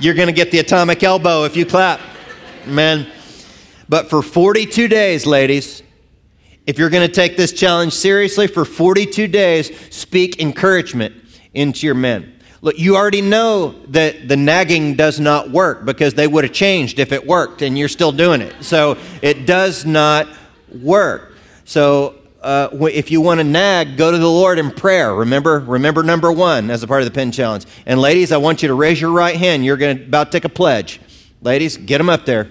You're 0.00 0.14
going 0.14 0.26
to 0.26 0.32
get 0.32 0.50
the 0.50 0.58
atomic 0.58 1.04
elbow 1.04 1.44
if 1.44 1.54
you 1.54 1.64
clap, 1.64 2.00
men. 2.66 3.06
But 3.88 4.10
for 4.10 4.20
42 4.20 4.88
days, 4.88 5.26
ladies, 5.26 5.84
if 6.66 6.76
you're 6.76 6.90
going 6.90 7.06
to 7.06 7.14
take 7.14 7.36
this 7.36 7.52
challenge 7.52 7.92
seriously, 7.92 8.48
for 8.48 8.64
42 8.64 9.28
days, 9.28 9.70
speak 9.94 10.40
encouragement 10.40 11.14
into 11.54 11.86
your 11.86 11.94
men. 11.94 12.34
Look, 12.62 12.76
you 12.80 12.96
already 12.96 13.22
know 13.22 13.80
that 13.90 14.26
the 14.26 14.36
nagging 14.36 14.96
does 14.96 15.20
not 15.20 15.52
work 15.52 15.84
because 15.84 16.14
they 16.14 16.26
would 16.26 16.42
have 16.42 16.52
changed 16.52 16.98
if 16.98 17.12
it 17.12 17.24
worked 17.24 17.62
and 17.62 17.78
you're 17.78 17.86
still 17.86 18.10
doing 18.10 18.40
it. 18.40 18.64
So 18.64 18.98
it 19.22 19.46
does 19.46 19.86
not 19.86 20.26
work. 20.82 21.34
So 21.64 22.16
uh, 22.46 22.86
if 22.92 23.10
you 23.10 23.20
want 23.20 23.40
to 23.40 23.44
nag, 23.44 23.96
go 23.96 24.12
to 24.12 24.18
the 24.18 24.30
Lord 24.30 24.60
in 24.60 24.70
prayer. 24.70 25.12
Remember, 25.12 25.58
remember 25.58 26.04
number 26.04 26.30
one 26.30 26.70
as 26.70 26.84
a 26.84 26.86
part 26.86 27.02
of 27.02 27.06
the 27.06 27.10
pen 27.10 27.32
challenge. 27.32 27.66
And 27.86 28.00
ladies, 28.00 28.30
I 28.30 28.36
want 28.36 28.62
you 28.62 28.68
to 28.68 28.74
raise 28.74 29.00
your 29.00 29.10
right 29.10 29.34
hand. 29.34 29.64
You're 29.64 29.76
going 29.76 29.98
to 29.98 30.04
about 30.04 30.30
take 30.30 30.44
a 30.44 30.48
pledge. 30.48 31.00
Ladies, 31.42 31.76
get 31.76 31.98
them 31.98 32.08
up 32.08 32.24
there. 32.24 32.48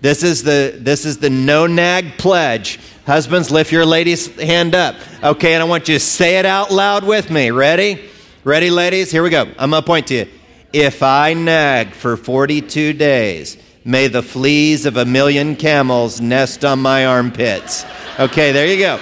This 0.00 0.22
is 0.22 0.44
the 0.44 0.78
this 0.80 1.04
is 1.04 1.18
the 1.18 1.28
no 1.28 1.66
nag 1.66 2.16
pledge. 2.18 2.78
Husbands, 3.04 3.50
lift 3.50 3.70
your 3.70 3.84
lady's 3.84 4.28
hand 4.40 4.74
up. 4.74 4.96
Okay, 5.22 5.54
and 5.54 5.62
I 5.62 5.66
want 5.66 5.88
you 5.88 5.94
to 5.94 6.00
say 6.00 6.38
it 6.38 6.46
out 6.46 6.70
loud 6.70 7.04
with 7.04 7.30
me. 7.30 7.50
Ready? 7.50 8.08
Ready, 8.44 8.70
ladies? 8.70 9.10
Here 9.10 9.22
we 9.22 9.30
go. 9.30 9.42
I'm 9.58 9.70
gonna 9.70 9.82
point 9.82 10.06
to 10.06 10.14
you. 10.14 10.26
If 10.72 11.02
I 11.02 11.34
nag 11.34 11.92
for 11.92 12.16
42 12.16 12.92
days, 12.92 13.58
may 13.84 14.06
the 14.06 14.22
fleas 14.22 14.86
of 14.86 14.96
a 14.96 15.04
million 15.04 15.56
camels 15.56 16.20
nest 16.20 16.64
on 16.64 16.78
my 16.78 17.06
armpits. 17.06 17.84
Okay, 18.18 18.52
there 18.52 18.66
you 18.66 18.78
go. 18.78 19.00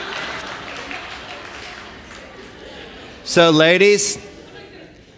So, 3.28 3.50
ladies, 3.50 4.24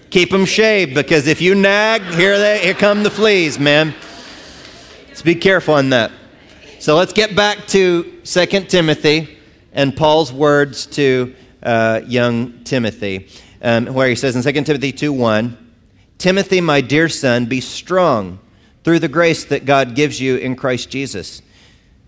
keep 0.08 0.30
them 0.30 0.46
shaved 0.46 0.94
because 0.94 1.26
if 1.26 1.42
you 1.42 1.54
nag, 1.54 2.00
here 2.14 2.38
they 2.38 2.60
here 2.60 2.72
come 2.72 3.02
the 3.02 3.10
fleas, 3.10 3.58
man. 3.58 3.94
Let's 5.08 5.20
be 5.20 5.34
careful 5.34 5.74
on 5.74 5.90
that. 5.90 6.10
So 6.78 6.96
let's 6.96 7.12
get 7.12 7.36
back 7.36 7.66
to 7.66 8.04
2 8.24 8.46
Timothy 8.64 9.38
and 9.74 9.94
Paul's 9.94 10.32
words 10.32 10.86
to 10.86 11.34
uh, 11.62 12.00
young 12.06 12.64
Timothy, 12.64 13.28
um, 13.60 13.92
where 13.92 14.08
he 14.08 14.14
says 14.14 14.34
in 14.34 14.42
2 14.42 14.64
Timothy 14.64 14.90
2 14.90 15.12
1, 15.12 15.72
Timothy, 16.16 16.62
my 16.62 16.80
dear 16.80 17.10
son, 17.10 17.44
be 17.44 17.60
strong 17.60 18.38
through 18.84 19.00
the 19.00 19.08
grace 19.08 19.44
that 19.44 19.66
God 19.66 19.94
gives 19.94 20.18
you 20.18 20.36
in 20.36 20.56
Christ 20.56 20.88
Jesus. 20.88 21.42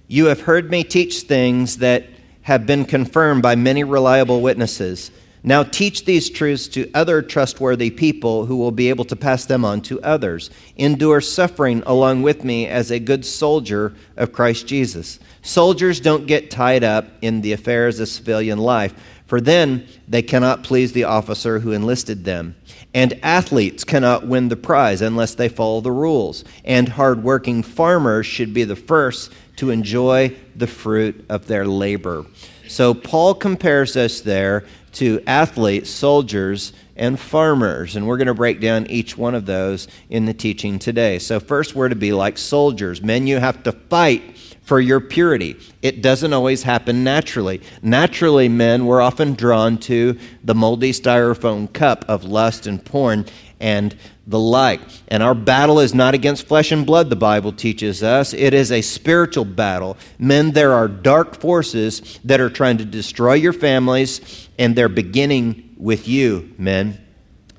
You 0.08 0.26
have 0.26 0.40
heard 0.40 0.70
me 0.70 0.82
teach 0.82 1.20
things 1.24 1.76
that 1.76 2.06
have 2.40 2.64
been 2.64 2.86
confirmed 2.86 3.42
by 3.42 3.54
many 3.54 3.84
reliable 3.84 4.40
witnesses. 4.40 5.10
Now 5.42 5.62
teach 5.62 6.04
these 6.04 6.28
truths 6.28 6.68
to 6.68 6.90
other 6.92 7.22
trustworthy 7.22 7.90
people 7.90 8.44
who 8.44 8.56
will 8.56 8.72
be 8.72 8.90
able 8.90 9.06
to 9.06 9.16
pass 9.16 9.46
them 9.46 9.64
on 9.64 9.80
to 9.82 10.00
others. 10.02 10.50
Endure 10.76 11.20
suffering 11.22 11.82
along 11.86 12.22
with 12.22 12.44
me 12.44 12.66
as 12.66 12.90
a 12.90 12.98
good 12.98 13.24
soldier 13.24 13.94
of 14.16 14.32
Christ 14.32 14.66
Jesus. 14.66 15.18
Soldiers 15.40 16.00
don't 16.00 16.26
get 16.26 16.50
tied 16.50 16.84
up 16.84 17.06
in 17.22 17.40
the 17.40 17.52
affairs 17.52 18.00
of 18.00 18.08
civilian 18.08 18.58
life, 18.58 18.94
for 19.26 19.40
then 19.40 19.86
they 20.06 20.22
cannot 20.22 20.62
please 20.62 20.92
the 20.92 21.04
officer 21.04 21.60
who 21.60 21.72
enlisted 21.72 22.24
them. 22.24 22.56
And 22.92 23.18
athletes 23.22 23.84
cannot 23.84 24.26
win 24.26 24.48
the 24.48 24.56
prize 24.56 25.00
unless 25.00 25.36
they 25.36 25.48
follow 25.48 25.80
the 25.80 25.92
rules. 25.92 26.44
And 26.64 26.88
hardworking 26.88 27.62
farmers 27.62 28.26
should 28.26 28.52
be 28.52 28.64
the 28.64 28.76
first 28.76 29.32
to 29.56 29.70
enjoy 29.70 30.36
the 30.56 30.66
fruit 30.66 31.24
of 31.28 31.46
their 31.46 31.64
labor. 31.64 32.26
So 32.66 32.94
Paul 32.94 33.34
compares 33.34 33.96
us 33.96 34.20
there 34.20 34.64
to 34.92 35.22
athletes, 35.26 35.90
soldiers, 35.90 36.72
and 36.96 37.18
farmers. 37.18 37.96
And 37.96 38.06
we're 38.06 38.16
going 38.16 38.26
to 38.26 38.34
break 38.34 38.60
down 38.60 38.86
each 38.88 39.16
one 39.16 39.34
of 39.34 39.46
those 39.46 39.88
in 40.08 40.26
the 40.26 40.34
teaching 40.34 40.78
today. 40.78 41.18
So, 41.18 41.40
first, 41.40 41.74
we're 41.74 41.88
to 41.88 41.96
be 41.96 42.12
like 42.12 42.38
soldiers. 42.38 43.02
Men, 43.02 43.26
you 43.26 43.38
have 43.38 43.62
to 43.64 43.72
fight 43.72 44.36
for 44.62 44.80
your 44.80 45.00
purity. 45.00 45.56
It 45.82 46.02
doesn't 46.02 46.32
always 46.32 46.62
happen 46.62 47.02
naturally. 47.02 47.60
Naturally, 47.82 48.48
men, 48.48 48.86
we're 48.86 49.00
often 49.00 49.34
drawn 49.34 49.78
to 49.78 50.18
the 50.44 50.54
moldy 50.54 50.92
styrofoam 50.92 51.72
cup 51.72 52.04
of 52.08 52.24
lust 52.24 52.66
and 52.66 52.84
porn 52.84 53.26
and 53.58 53.94
the 54.26 54.38
like. 54.38 54.80
And 55.08 55.22
our 55.22 55.34
battle 55.34 55.80
is 55.80 55.92
not 55.92 56.14
against 56.14 56.46
flesh 56.46 56.72
and 56.72 56.86
blood, 56.86 57.10
the 57.10 57.16
Bible 57.16 57.52
teaches 57.52 58.02
us. 58.02 58.32
It 58.32 58.54
is 58.54 58.72
a 58.72 58.80
spiritual 58.80 59.44
battle. 59.44 59.96
Men, 60.18 60.52
there 60.52 60.72
are 60.72 60.88
dark 60.88 61.40
forces 61.40 62.20
that 62.24 62.40
are 62.40 62.50
trying 62.50 62.78
to 62.78 62.84
destroy 62.84 63.34
your 63.34 63.52
families, 63.52 64.48
and 64.58 64.76
they're 64.76 64.88
beginning 64.88 65.74
with 65.76 66.08
you, 66.08 66.54
men. 66.58 66.98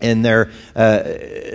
And 0.02 0.24
they're, 0.26 0.52
uh, 0.76 1.04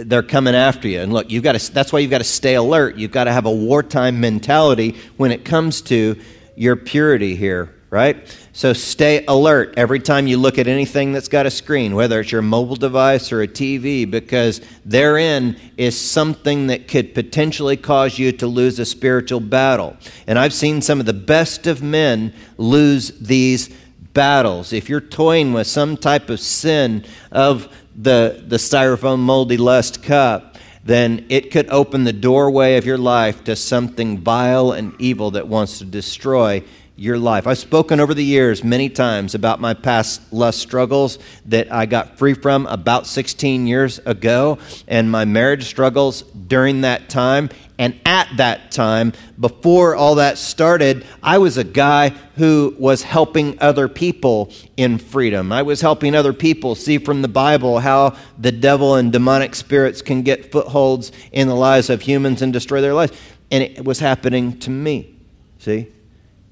they're 0.04 0.22
coming 0.22 0.54
after 0.54 0.88
you. 0.88 1.00
And 1.00 1.12
look, 1.12 1.30
you've 1.30 1.42
got 1.42 1.58
to, 1.58 1.72
that's 1.72 1.92
why 1.92 1.98
you've 2.00 2.10
got 2.10 2.18
to 2.18 2.24
stay 2.24 2.54
alert. 2.54 2.96
You've 2.96 3.12
got 3.12 3.24
to 3.24 3.32
have 3.32 3.46
a 3.46 3.52
wartime 3.52 4.20
mentality 4.20 4.96
when 5.16 5.32
it 5.32 5.44
comes 5.44 5.82
to 5.82 6.20
your 6.54 6.76
purity 6.76 7.36
here 7.36 7.76
right? 7.90 8.36
So 8.52 8.72
stay 8.72 9.24
alert 9.26 9.74
every 9.76 10.00
time 10.00 10.26
you 10.26 10.38
look 10.38 10.58
at 10.58 10.66
anything 10.66 11.12
that's 11.12 11.28
got 11.28 11.46
a 11.46 11.50
screen, 11.50 11.94
whether 11.94 12.20
it's 12.20 12.32
your 12.32 12.42
mobile 12.42 12.76
device 12.76 13.32
or 13.32 13.42
a 13.42 13.48
TV, 13.48 14.10
because 14.10 14.60
therein 14.84 15.56
is 15.76 15.98
something 15.98 16.66
that 16.66 16.88
could 16.88 17.14
potentially 17.14 17.76
cause 17.76 18.18
you 18.18 18.32
to 18.32 18.46
lose 18.46 18.78
a 18.78 18.84
spiritual 18.84 19.40
battle. 19.40 19.96
And 20.26 20.38
I've 20.38 20.52
seen 20.52 20.82
some 20.82 21.00
of 21.00 21.06
the 21.06 21.12
best 21.12 21.66
of 21.66 21.82
men 21.82 22.34
lose 22.58 23.12
these 23.18 23.70
battles. 24.12 24.72
If 24.72 24.88
you're 24.88 25.00
toying 25.00 25.52
with 25.52 25.66
some 25.66 25.96
type 25.96 26.28
of 26.28 26.40
sin 26.40 27.04
of 27.30 27.72
the, 27.96 28.44
the 28.46 28.56
styrofoam 28.56 29.20
moldy 29.20 29.56
lust 29.56 30.02
cup, 30.02 30.56
then 30.84 31.26
it 31.28 31.50
could 31.50 31.68
open 31.70 32.04
the 32.04 32.12
doorway 32.12 32.76
of 32.76 32.86
your 32.86 32.98
life 32.98 33.42
to 33.44 33.56
something 33.56 34.18
vile 34.18 34.72
and 34.72 34.94
evil 35.00 35.32
that 35.32 35.48
wants 35.48 35.78
to 35.78 35.84
destroy 35.84 36.62
your 36.98 37.18
life. 37.18 37.46
I've 37.46 37.58
spoken 37.58 38.00
over 38.00 38.14
the 38.14 38.24
years 38.24 38.64
many 38.64 38.88
times 38.88 39.34
about 39.34 39.60
my 39.60 39.74
past 39.74 40.32
lust 40.32 40.60
struggles 40.60 41.18
that 41.46 41.70
I 41.70 41.84
got 41.84 42.16
free 42.16 42.32
from 42.32 42.66
about 42.66 43.06
16 43.06 43.66
years 43.66 43.98
ago 44.06 44.58
and 44.88 45.10
my 45.10 45.26
marriage 45.26 45.64
struggles 45.64 46.22
during 46.22 46.80
that 46.82 47.10
time. 47.10 47.50
And 47.78 48.00
at 48.06 48.28
that 48.38 48.70
time, 48.70 49.12
before 49.38 49.94
all 49.94 50.14
that 50.14 50.38
started, 50.38 51.04
I 51.22 51.38
was 51.38 51.58
a 51.58 51.64
guy 51.64 52.10
who 52.36 52.74
was 52.78 53.02
helping 53.02 53.58
other 53.60 53.86
people 53.86 54.50
in 54.78 54.96
freedom. 54.96 55.52
I 55.52 55.62
was 55.62 55.82
helping 55.82 56.14
other 56.14 56.32
people 56.32 56.74
see 56.74 56.96
from 56.96 57.20
the 57.20 57.28
Bible 57.28 57.80
how 57.80 58.16
the 58.38 58.52
devil 58.52 58.94
and 58.94 59.12
demonic 59.12 59.54
spirits 59.54 60.00
can 60.00 60.22
get 60.22 60.50
footholds 60.50 61.12
in 61.32 61.48
the 61.48 61.54
lives 61.54 61.90
of 61.90 62.00
humans 62.00 62.40
and 62.40 62.50
destroy 62.52 62.80
their 62.80 62.94
lives. 62.94 63.12
And 63.50 63.62
it 63.62 63.84
was 63.84 63.98
happening 63.98 64.58
to 64.60 64.70
me. 64.70 65.14
See? 65.58 65.88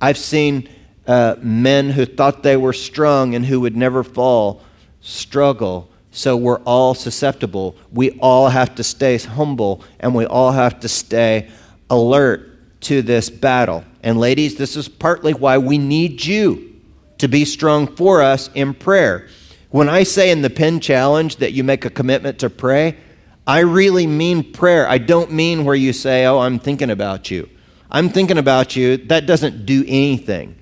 I've 0.02 0.19
seen 0.19 0.69
uh, 1.07 1.37
men 1.40 1.90
who 1.90 2.04
thought 2.04 2.43
they 2.43 2.59
were 2.59 2.75
strong 2.75 3.35
and 3.35 3.47
who 3.47 3.61
would 3.61 3.76
never 3.76 4.04
fall 4.04 4.62
struggle. 5.00 5.88
So 6.14 6.37
we're 6.37 6.61
all 6.61 6.94
susceptible. 6.94 7.75
We 7.90 8.12
all 8.21 8.49
have 8.49 8.76
to 8.76 8.85
stay 8.85 9.18
humble 9.18 9.83
and 9.99 10.14
we 10.14 10.25
all 10.25 10.52
have 10.52 10.78
to 10.80 10.88
stay 10.88 11.50
alert 11.90 12.80
to 12.83 13.02
this 13.02 13.28
battle. 13.28 13.85
And 14.00 14.21
ladies, 14.21 14.54
this 14.54 14.76
is 14.76 14.88
partly 14.88 15.35
why 15.35 15.59
we 15.59 15.76
need 15.76 16.25
you 16.25 16.80
to 17.18 17.26
be 17.26 17.44
strong 17.44 17.97
for 17.97 18.23
us 18.23 18.49
in 18.54 18.75
prayer. 18.75 19.26
When 19.71 19.88
I 19.88 20.04
say 20.04 20.30
in 20.30 20.42
the 20.42 20.50
pen 20.50 20.78
challenge 20.78 21.37
that 21.37 21.52
you 21.52 21.64
make 21.64 21.85
a 21.85 21.90
commitment 21.90 22.38
to 22.38 22.49
pray, 22.49 22.97
I 23.44 23.61
really 23.61 24.06
mean 24.06 24.52
prayer. 24.52 24.88
I 24.88 24.99
don't 24.99 25.33
mean 25.33 25.64
where 25.64 25.75
you 25.75 25.92
say, 25.92 26.26
Oh, 26.26 26.38
I'm 26.38 26.61
thinking 26.61 26.90
about 26.90 27.28
you. 27.28 27.49
I'm 27.90 28.09
thinking 28.09 28.38
about 28.38 28.76
you, 28.76 28.99
that 29.09 29.26
doesn't 29.26 29.66
do 29.66 29.83
anything. 29.87 30.54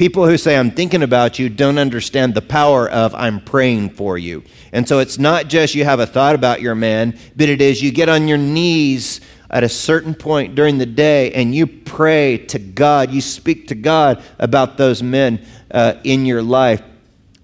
People 0.00 0.26
who 0.26 0.38
say, 0.38 0.56
I'm 0.56 0.70
thinking 0.70 1.02
about 1.02 1.38
you, 1.38 1.50
don't 1.50 1.76
understand 1.76 2.32
the 2.32 2.40
power 2.40 2.88
of 2.88 3.14
I'm 3.14 3.38
praying 3.38 3.90
for 3.90 4.16
you. 4.16 4.42
And 4.72 4.88
so 4.88 4.98
it's 5.00 5.18
not 5.18 5.48
just 5.48 5.74
you 5.74 5.84
have 5.84 6.00
a 6.00 6.06
thought 6.06 6.34
about 6.34 6.62
your 6.62 6.74
man, 6.74 7.18
but 7.36 7.50
it 7.50 7.60
is 7.60 7.82
you 7.82 7.92
get 7.92 8.08
on 8.08 8.26
your 8.26 8.38
knees 8.38 9.20
at 9.50 9.62
a 9.62 9.68
certain 9.68 10.14
point 10.14 10.54
during 10.54 10.78
the 10.78 10.86
day 10.86 11.32
and 11.32 11.54
you 11.54 11.66
pray 11.66 12.38
to 12.46 12.58
God, 12.58 13.10
you 13.10 13.20
speak 13.20 13.68
to 13.68 13.74
God 13.74 14.24
about 14.38 14.78
those 14.78 15.02
men 15.02 15.44
uh, 15.70 15.96
in 16.02 16.24
your 16.24 16.42
life 16.42 16.80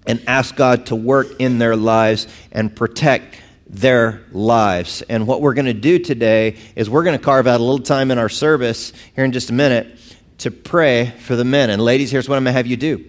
and 0.07 0.19
ask 0.25 0.55
God 0.55 0.87
to 0.87 0.95
work 0.95 1.27
in 1.37 1.59
their 1.59 1.75
lives 1.75 2.25
and 2.51 2.75
protect 2.75 3.39
their 3.67 4.23
lives. 4.31 5.03
And 5.03 5.27
what 5.27 5.41
we're 5.41 5.53
going 5.53 5.65
to 5.65 5.75
do 5.75 5.99
today 5.99 6.55
is 6.75 6.89
we're 6.89 7.03
going 7.03 7.19
to 7.19 7.23
carve 7.23 7.45
out 7.45 7.59
a 7.59 7.63
little 7.63 7.85
time 7.85 8.09
in 8.09 8.17
our 8.17 8.29
service 8.29 8.93
here 9.13 9.25
in 9.25 9.31
just 9.31 9.51
a 9.51 9.53
minute 9.53 9.99
to 10.39 10.51
pray 10.51 11.13
for 11.19 11.35
the 11.35 11.43
men. 11.43 11.69
And 11.69 11.81
ladies, 11.81 12.11
here's 12.11 12.29
what 12.29 12.35
I'm 12.35 12.43
going 12.43 12.53
to 12.53 12.57
have 12.57 12.67
you 12.67 12.77
do. 12.77 13.05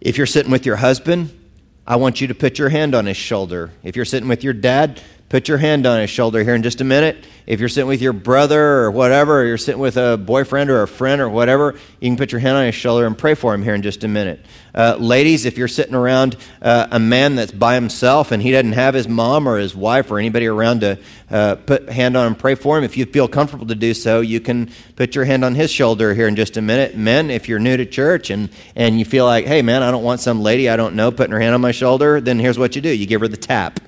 If 0.00 0.16
you're 0.16 0.26
sitting 0.26 0.52
with 0.52 0.66
your 0.66 0.76
husband, 0.76 1.38
I 1.86 1.96
want 1.96 2.20
you 2.20 2.28
to 2.28 2.34
put 2.34 2.58
your 2.58 2.68
hand 2.68 2.94
on 2.94 3.06
his 3.06 3.16
shoulder. 3.16 3.70
If 3.82 3.96
you're 3.96 4.04
sitting 4.04 4.28
with 4.28 4.44
your 4.44 4.52
dad, 4.52 5.00
put 5.32 5.48
your 5.48 5.56
hand 5.56 5.86
on 5.86 5.98
his 5.98 6.10
shoulder 6.10 6.44
here 6.44 6.54
in 6.54 6.62
just 6.62 6.82
a 6.82 6.84
minute. 6.84 7.24
If 7.46 7.58
you're 7.58 7.70
sitting 7.70 7.88
with 7.88 8.02
your 8.02 8.12
brother 8.12 8.62
or 8.62 8.90
whatever, 8.90 9.40
or 9.40 9.46
you're 9.46 9.56
sitting 9.56 9.80
with 9.80 9.96
a 9.96 10.18
boyfriend 10.18 10.68
or 10.68 10.82
a 10.82 10.86
friend 10.86 11.22
or 11.22 11.28
whatever, 11.30 11.74
you 12.00 12.10
can 12.10 12.18
put 12.18 12.32
your 12.32 12.38
hand 12.38 12.58
on 12.58 12.66
his 12.66 12.74
shoulder 12.74 13.06
and 13.06 13.16
pray 13.16 13.32
for 13.32 13.54
him 13.54 13.62
here 13.62 13.74
in 13.74 13.80
just 13.80 14.04
a 14.04 14.08
minute. 14.08 14.44
Uh, 14.74 14.94
ladies, 15.00 15.46
if 15.46 15.56
you're 15.56 15.68
sitting 15.68 15.94
around 15.94 16.36
uh, 16.60 16.86
a 16.90 16.98
man 16.98 17.34
that's 17.34 17.50
by 17.50 17.74
himself 17.76 18.30
and 18.30 18.42
he 18.42 18.50
doesn't 18.50 18.72
have 18.72 18.92
his 18.92 19.08
mom 19.08 19.48
or 19.48 19.56
his 19.56 19.74
wife 19.74 20.10
or 20.10 20.18
anybody 20.18 20.46
around 20.46 20.80
to 20.80 20.98
uh, 21.30 21.54
put 21.54 21.88
hand 21.88 22.14
on 22.14 22.26
and 22.26 22.38
pray 22.38 22.54
for 22.54 22.76
him, 22.76 22.84
if 22.84 22.98
you 22.98 23.06
feel 23.06 23.26
comfortable 23.26 23.66
to 23.66 23.74
do 23.74 23.94
so, 23.94 24.20
you 24.20 24.38
can 24.38 24.70
put 24.96 25.14
your 25.14 25.24
hand 25.24 25.46
on 25.46 25.54
his 25.54 25.70
shoulder 25.70 26.12
here 26.12 26.28
in 26.28 26.36
just 26.36 26.58
a 26.58 26.62
minute. 26.62 26.94
Men, 26.94 27.30
if 27.30 27.48
you're 27.48 27.58
new 27.58 27.78
to 27.78 27.86
church 27.86 28.28
and, 28.28 28.50
and 28.76 28.98
you 28.98 29.06
feel 29.06 29.24
like, 29.24 29.46
hey, 29.46 29.62
man, 29.62 29.82
I 29.82 29.90
don't 29.92 30.04
want 30.04 30.20
some 30.20 30.42
lady 30.42 30.68
I 30.68 30.76
don't 30.76 30.94
know 30.94 31.10
putting 31.10 31.32
her 31.32 31.40
hand 31.40 31.54
on 31.54 31.62
my 31.62 31.72
shoulder, 31.72 32.20
then 32.20 32.38
here's 32.38 32.58
what 32.58 32.76
you 32.76 32.82
do 32.82 32.90
you 32.90 33.06
give 33.06 33.22
her 33.22 33.28
the 33.28 33.38
tap. 33.38 33.80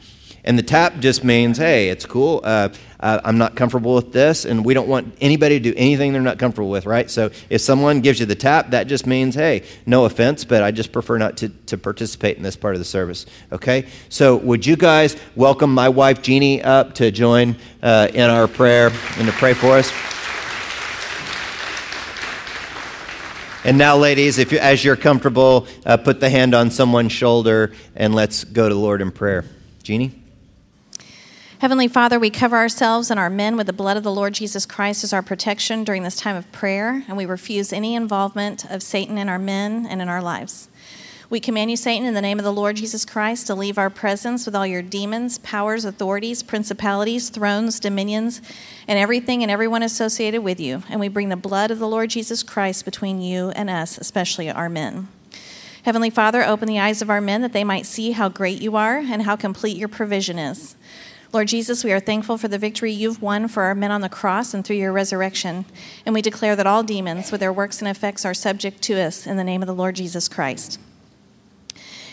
And 0.45 0.59
the 0.59 0.63
tap 0.63 0.99
just 1.01 1.25
means, 1.25 1.57
hey, 1.57 1.89
it's 1.89 2.05
cool. 2.05 2.43
Uh, 2.45 2.69
uh, 3.01 3.21
I'm 3.25 3.39
not 3.39 3.55
comfortable 3.55 3.95
with 3.95 4.13
this, 4.13 4.45
and 4.45 4.63
we 4.65 4.75
don't 4.75 4.89
want 4.89 5.17
anybody 5.21 5.59
to 5.59 5.73
do 5.73 5.75
anything 5.77 6.13
they're 6.13 6.21
not 6.21 6.39
comfortable 6.39 6.69
with, 6.69 6.85
right? 6.85 7.11
So 7.11 7.31
if 7.49 7.63
someone 7.63 8.03
gives 8.03 8.21
you 8.21 8.27
the 8.27 8.35
tap, 8.35 8.71
that 8.71 8.87
just 8.87 9.07
means, 9.07 9.35
hey, 9.35 9.65
no 9.87 10.05
offense, 10.05 10.45
but 10.45 10.63
I 10.63 10.71
just 10.71 10.93
prefer 10.93 11.17
not 11.17 11.39
to, 11.39 11.49
to 11.49 11.79
participate 11.79 12.37
in 12.37 12.43
this 12.43 12.57
part 12.57 12.75
of 12.75 12.79
the 12.79 12.85
service, 12.85 13.25
okay? 13.53 13.87
So 14.11 14.37
would 14.37 14.67
you 14.67 14.77
guys 14.77 15.17
welcome 15.35 15.73
my 15.73 15.89
wife, 15.89 16.21
Jeannie, 16.21 16.63
up 16.63 16.95
to 16.97 17.11
join 17.11 17.57
uh, 17.83 18.09
in 18.13 18.29
our 18.29 18.47
prayer 18.47 18.91
and 19.17 19.27
to 19.27 19.33
pray 19.33 19.55
for 19.55 19.79
us? 19.79 19.91
And 23.65 23.79
now, 23.79 23.97
ladies, 23.97 24.37
if 24.37 24.53
you, 24.53 24.59
as 24.59 24.85
you're 24.85 24.97
comfortable, 24.97 25.67
uh, 25.87 25.97
put 25.97 26.21
the 26.21 26.29
hand 26.29 26.55
on 26.55 26.71
someone's 26.71 27.13
shoulder 27.13 27.73
and 27.97 28.15
let's 28.15 28.45
go 28.45 28.69
to 28.69 28.75
the 28.75 28.81
Lord 28.81 29.01
in 29.01 29.11
prayer. 29.11 29.47
Jeannie? 29.83 30.24
Heavenly 31.65 31.89
Father, 31.89 32.19
we 32.19 32.29
cover 32.29 32.57
ourselves 32.57 33.11
and 33.11 33.19
our 33.19 33.31
men 33.31 33.57
with 33.57 33.67
the 33.67 33.73
blood 33.73 33.97
of 33.97 34.03
the 34.03 34.13
Lord 34.13 34.35
Jesus 34.35 34.67
Christ 34.67 35.03
as 35.03 35.15
our 35.15 35.23
protection 35.23 35.83
during 35.83 36.03
this 36.03 36.15
time 36.15 36.37
of 36.37 36.53
prayer, 36.53 37.03
and 37.09 37.17
we 37.17 37.25
refuse 37.25 37.73
any 37.73 37.95
involvement 37.95 38.71
of 38.71 38.83
Satan 38.83 39.17
in 39.17 39.31
our 39.31 39.39
men 39.39 39.87
and 39.87 40.03
in 40.03 40.11
our 40.11 40.21
lives. 40.21 40.69
We 41.31 41.41
command 41.41 41.71
you, 41.71 41.79
Satan, 41.79 42.07
in 42.07 42.13
the 42.13 42.21
name 42.21 42.39
of 42.39 42.45
the 42.45 42.53
Lord 42.53 42.77
Jesus 42.77 43.07
Christ, 43.07 43.47
to 43.47 43.55
leave 43.55 43.79
our 43.79 43.89
presence 43.89 44.45
with 44.45 44.55
all 44.55 44.67
your 44.67 44.83
demons, 44.83 45.39
powers, 45.39 45.87
authorities, 45.87 46.43
principalities, 46.43 47.31
thrones, 47.31 47.81
dominions, 47.81 48.43
and 48.87 48.99
everything 48.99 49.43
and 49.43 49.51
everyone 49.51 49.83
associated 49.83 50.43
with 50.43 50.61
you. 50.61 50.83
And 50.91 51.01
we 51.01 51.09
bring 51.09 51.31
the 51.31 51.35
blood 51.35 51.71
of 51.71 51.79
the 51.79 51.89
Lord 51.89 52.11
Jesus 52.11 52.43
Christ 52.43 52.85
between 52.85 53.23
you 53.23 53.53
and 53.53 53.71
us, 53.71 53.97
especially 53.97 54.51
our 54.51 54.69
men. 54.69 55.09
Heavenly 55.85 56.11
Father, 56.11 56.43
open 56.45 56.69
the 56.69 56.79
eyes 56.79 57.01
of 57.01 57.09
our 57.09 57.23
men 57.23 57.41
that 57.41 57.55
they 57.55 57.65
might 57.65 57.87
see 57.87 58.11
how 58.11 58.29
great 58.29 58.61
you 58.61 58.77
are 58.77 58.99
and 58.99 59.23
how 59.23 59.37
complete 59.37 59.79
your 59.79 59.89
provision 59.89 60.39
is. 60.39 60.77
Lord 61.35 61.49
Jesus, 61.49 61.83
we 61.83 61.91
are 61.91 61.99
thankful 61.99 62.39
for 62.39 62.47
the 62.47 62.59
victory 62.59 62.93
you've 62.93 63.21
won 63.21 63.49
for 63.49 63.65
our 63.65 63.75
men 63.75 63.91
on 63.91 64.03
the 64.03 64.09
cross 64.09 64.55
and 64.55 64.65
through 64.65 64.77
your 64.77 64.93
resurrection. 64.93 65.65
And 66.07 66.15
we 66.15 66.23
declare 66.23 66.55
that 66.55 66.69
all 66.69 66.85
demons, 66.85 67.33
with 67.33 67.41
their 67.41 67.53
works 67.53 67.81
and 67.81 67.89
effects, 67.89 68.25
are 68.25 68.33
subject 68.33 68.81
to 68.83 68.95
us 68.95 69.27
in 69.27 69.37
the 69.37 69.43
name 69.43 69.61
of 69.61 69.67
the 69.67 69.75
Lord 69.75 69.97
Jesus 69.97 70.29
Christ. 70.29 70.79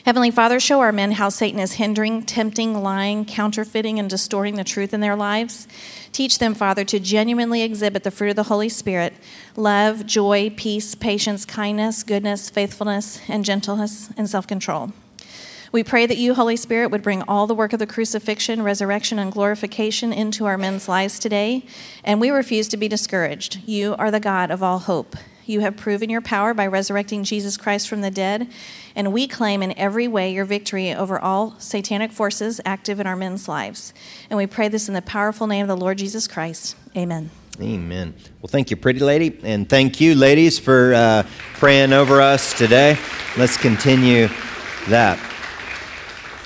Heavenly 0.06 0.32
Father, 0.32 0.60
show 0.60 0.80
our 0.80 0.92
men 0.92 1.12
how 1.12 1.30
Satan 1.30 1.60
is 1.60 1.74
hindering, 1.74 2.24
tempting, 2.24 2.82
lying, 2.82 3.24
counterfeiting, 3.24 4.00
and 4.00 4.10
distorting 4.10 4.56
the 4.56 4.64
truth 4.64 4.92
in 4.92 5.02
their 5.02 5.16
lives. 5.16 5.68
Teach 6.12 6.40
them, 6.40 6.56
Father, 6.56 6.84
to 6.86 7.00
genuinely 7.00 7.62
exhibit 7.62 8.04
the 8.04 8.10
fruit 8.10 8.32
of 8.32 8.36
the 8.38 8.44
Holy 8.44 8.70
Spirit 8.70 9.14
love, 9.56 10.08
joy, 10.08 10.52
peace, 10.58 10.96
patience, 10.96 11.46
kindness, 11.46 12.02
goodness, 12.02 12.50
faithfulness, 12.50 13.22
and 13.28 13.46
gentleness, 13.46 14.10
and 14.18 14.28
self 14.28 14.48
control. 14.48 14.94
We 15.72 15.86
pray 15.86 16.06
that 16.06 16.18
you, 16.18 16.34
Holy 16.34 16.58
Spirit, 16.58 16.92
would 16.92 17.02
bring 17.02 17.22
all 17.30 17.48
the 17.48 17.56
work 17.56 17.72
of 17.72 17.80
the 17.80 17.88
crucifixion, 17.88 18.62
resurrection, 18.62 19.18
and 19.18 19.32
glorification 19.32 20.12
into 20.12 20.46
our 20.46 20.58
men's 20.58 20.90
lives 20.90 21.18
today, 21.18 21.66
and 22.04 22.20
we 22.20 22.30
refuse 22.30 22.68
to 22.70 22.78
be 22.78 22.90
discouraged. 22.90 23.62
You 23.66 23.96
are 23.98 24.12
the 24.12 24.20
God 24.20 24.52
of 24.52 24.62
all 24.62 24.80
hope. 24.80 25.16
You 25.46 25.62
have 25.62 25.78
proven 25.78 26.10
your 26.10 26.20
power 26.20 26.54
by 26.54 26.68
resurrecting 26.68 27.24
Jesus 27.24 27.56
Christ 27.56 27.88
from 27.88 28.02
the 28.02 28.12
dead, 28.12 28.50
and 28.98 29.14
we 29.14 29.28
claim 29.28 29.64
in 29.64 29.78
every 29.78 30.10
way 30.10 30.34
your 30.34 30.44
victory 30.44 30.94
over 30.94 31.18
all 31.18 31.56
satanic 31.58 32.12
forces 32.12 32.60
active 32.66 33.00
in 33.00 33.08
our 33.08 33.16
men's 33.16 33.48
lives. 33.48 33.94
And 34.30 34.36
we 34.36 34.48
pray 34.48 34.68
this 34.68 34.90
in 34.90 34.94
the 34.94 35.02
powerful 35.02 35.48
name 35.48 35.62
of 35.62 35.68
the 35.70 35.78
Lord 35.78 36.00
Jesus 36.00 36.28
Christ. 36.28 36.76
Amen. 36.98 37.32
Amen. 37.62 38.14
Well, 38.42 38.50
thank 38.50 38.72
you, 38.72 38.76
pretty 38.76 39.00
lady. 39.00 39.40
And 39.44 39.70
thank 39.70 40.02
you, 40.02 40.16
ladies, 40.16 40.60
for 40.60 40.94
uh, 40.94 41.24
praying 41.54 41.94
over 41.94 42.22
us 42.22 42.58
today. 42.58 42.98
Let's 43.38 43.56
continue 43.56 44.28
that. 44.90 45.18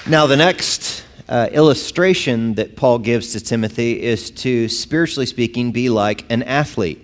Now, 0.08 0.28
the 0.28 0.38
next 0.38 1.04
uh, 1.28 1.50
illustration 1.52 2.54
that 2.56 2.76
Paul 2.76 3.00
gives 3.00 3.32
to 3.32 3.40
Timothy 3.40 4.04
is 4.04 4.30
to, 4.32 4.70
spiritually 4.70 5.26
speaking, 5.26 5.72
be 5.72 5.90
like 5.90 6.32
an 6.32 6.44
athlete. 6.44 7.02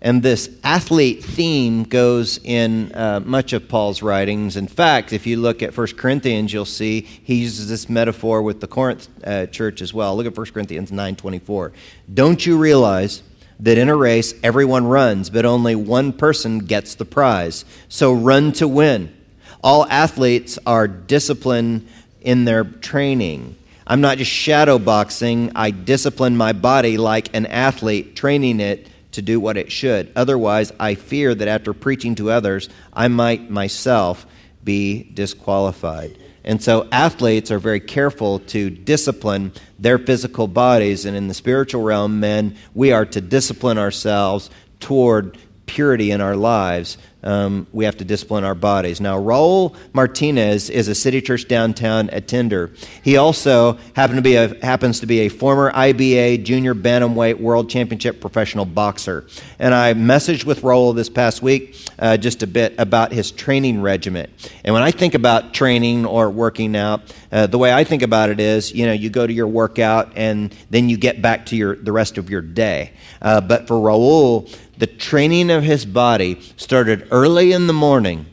And 0.00 0.20
this 0.20 0.50
athlete 0.64 1.22
theme 1.22 1.84
goes 1.84 2.40
in 2.42 2.92
uh, 2.92 3.20
much 3.20 3.52
of 3.52 3.68
Paul's 3.68 4.02
writings. 4.02 4.56
In 4.56 4.66
fact, 4.66 5.12
if 5.12 5.28
you 5.28 5.36
look 5.36 5.62
at 5.62 5.76
1 5.76 5.86
Corinthians, 5.96 6.52
you'll 6.52 6.64
see 6.64 7.02
he 7.02 7.36
uses 7.36 7.68
this 7.68 7.88
metaphor 7.88 8.42
with 8.42 8.60
the 8.60 8.66
Corinth 8.66 9.08
uh, 9.24 9.46
church 9.46 9.80
as 9.80 9.94
well. 9.94 10.16
Look 10.16 10.26
at 10.26 10.36
1 10.36 10.46
Corinthians 10.48 10.90
9.24. 10.90 11.72
Don't 12.12 12.44
you 12.44 12.58
realize 12.58 13.22
that 13.60 13.78
in 13.78 13.88
a 13.88 13.94
race 13.94 14.34
everyone 14.42 14.88
runs, 14.88 15.30
but 15.30 15.44
only 15.44 15.76
one 15.76 16.12
person 16.12 16.58
gets 16.58 16.96
the 16.96 17.04
prize? 17.04 17.64
So 17.88 18.12
run 18.12 18.50
to 18.54 18.66
win. 18.66 19.14
All 19.62 19.86
athletes 19.86 20.58
are 20.66 20.88
disciplined 20.88 21.86
in 22.20 22.44
their 22.44 22.64
training. 22.64 23.56
I'm 23.86 24.00
not 24.00 24.18
just 24.18 24.30
shadow 24.30 24.78
boxing, 24.78 25.52
I 25.54 25.70
discipline 25.70 26.36
my 26.36 26.52
body 26.52 26.96
like 26.96 27.34
an 27.34 27.46
athlete, 27.46 28.14
training 28.14 28.60
it 28.60 28.86
to 29.12 29.22
do 29.22 29.40
what 29.40 29.56
it 29.56 29.72
should. 29.72 30.12
Otherwise, 30.14 30.72
I 30.78 30.94
fear 30.94 31.34
that 31.34 31.48
after 31.48 31.72
preaching 31.72 32.14
to 32.16 32.30
others, 32.30 32.68
I 32.92 33.08
might 33.08 33.50
myself 33.50 34.26
be 34.62 35.10
disqualified. 35.14 36.16
And 36.44 36.62
so, 36.62 36.88
athletes 36.90 37.50
are 37.50 37.58
very 37.58 37.80
careful 37.80 38.38
to 38.38 38.70
discipline 38.70 39.52
their 39.78 39.98
physical 39.98 40.46
bodies. 40.46 41.04
And 41.04 41.16
in 41.16 41.28
the 41.28 41.34
spiritual 41.34 41.82
realm, 41.82 42.20
men, 42.20 42.56
we 42.74 42.92
are 42.92 43.04
to 43.06 43.20
discipline 43.20 43.76
ourselves 43.76 44.48
toward 44.78 45.36
purity 45.66 46.10
in 46.10 46.20
our 46.20 46.36
lives 46.36 46.96
um, 47.22 47.66
we 47.72 47.84
have 47.84 47.96
to 47.98 48.04
discipline 48.04 48.44
our 48.44 48.54
bodies. 48.54 49.00
Now, 49.00 49.18
Raul 49.18 49.76
Martinez 49.92 50.70
is 50.70 50.88
a 50.88 50.94
city 50.94 51.20
church 51.20 51.48
downtown 51.48 52.08
attender. 52.12 52.70
He 53.02 53.16
also 53.16 53.78
happen 53.94 54.16
to 54.16 54.22
be 54.22 54.36
a, 54.36 54.48
happens 54.64 55.00
to 55.00 55.06
be 55.06 55.20
a 55.20 55.28
former 55.28 55.70
IBA 55.72 56.44
junior 56.44 56.74
bantamweight 56.74 57.40
world 57.40 57.68
championship 57.68 58.20
professional 58.20 58.64
boxer. 58.64 59.26
And 59.58 59.74
I 59.74 59.94
messaged 59.94 60.44
with 60.44 60.62
Raul 60.62 60.94
this 60.94 61.08
past 61.08 61.42
week 61.42 61.76
uh, 61.98 62.16
just 62.16 62.42
a 62.42 62.46
bit 62.46 62.74
about 62.78 63.12
his 63.12 63.30
training 63.30 63.82
regimen. 63.82 64.30
And 64.64 64.74
when 64.74 64.82
I 64.82 64.90
think 64.90 65.14
about 65.14 65.52
training 65.52 66.06
or 66.06 66.30
working 66.30 66.76
out, 66.76 67.14
uh, 67.32 67.46
the 67.46 67.58
way 67.58 67.72
I 67.72 67.84
think 67.84 68.02
about 68.02 68.30
it 68.30 68.40
is, 68.40 68.72
you 68.72 68.86
know, 68.86 68.92
you 68.92 69.10
go 69.10 69.26
to 69.26 69.32
your 69.32 69.46
workout 69.46 70.12
and 70.16 70.54
then 70.70 70.88
you 70.88 70.96
get 70.96 71.22
back 71.22 71.46
to 71.46 71.56
your 71.56 71.76
the 71.76 71.92
rest 71.92 72.18
of 72.18 72.30
your 72.30 72.40
day. 72.40 72.92
Uh, 73.22 73.40
but 73.40 73.66
for 73.66 73.74
Raul, 73.74 74.48
the 74.80 74.86
training 74.86 75.50
of 75.50 75.62
his 75.62 75.84
body 75.84 76.40
started 76.56 77.06
early 77.10 77.52
in 77.52 77.66
the 77.66 77.72
morning, 77.72 78.24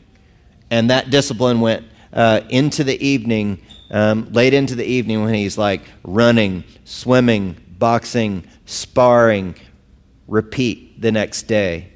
and 0.70 0.88
that 0.88 1.10
discipline 1.10 1.60
went 1.60 1.86
uh, 2.12 2.40
into 2.48 2.82
the 2.84 3.00
evening, 3.06 3.60
um, 3.90 4.32
late 4.32 4.54
into 4.54 4.74
the 4.74 4.84
evening 4.84 5.22
when 5.22 5.34
he's 5.34 5.58
like 5.58 5.82
running, 6.02 6.64
swimming, 6.84 7.54
boxing, 7.78 8.44
sparring, 8.64 9.56
repeat 10.26 11.00
the 11.00 11.12
next 11.12 11.42
day. 11.42 11.92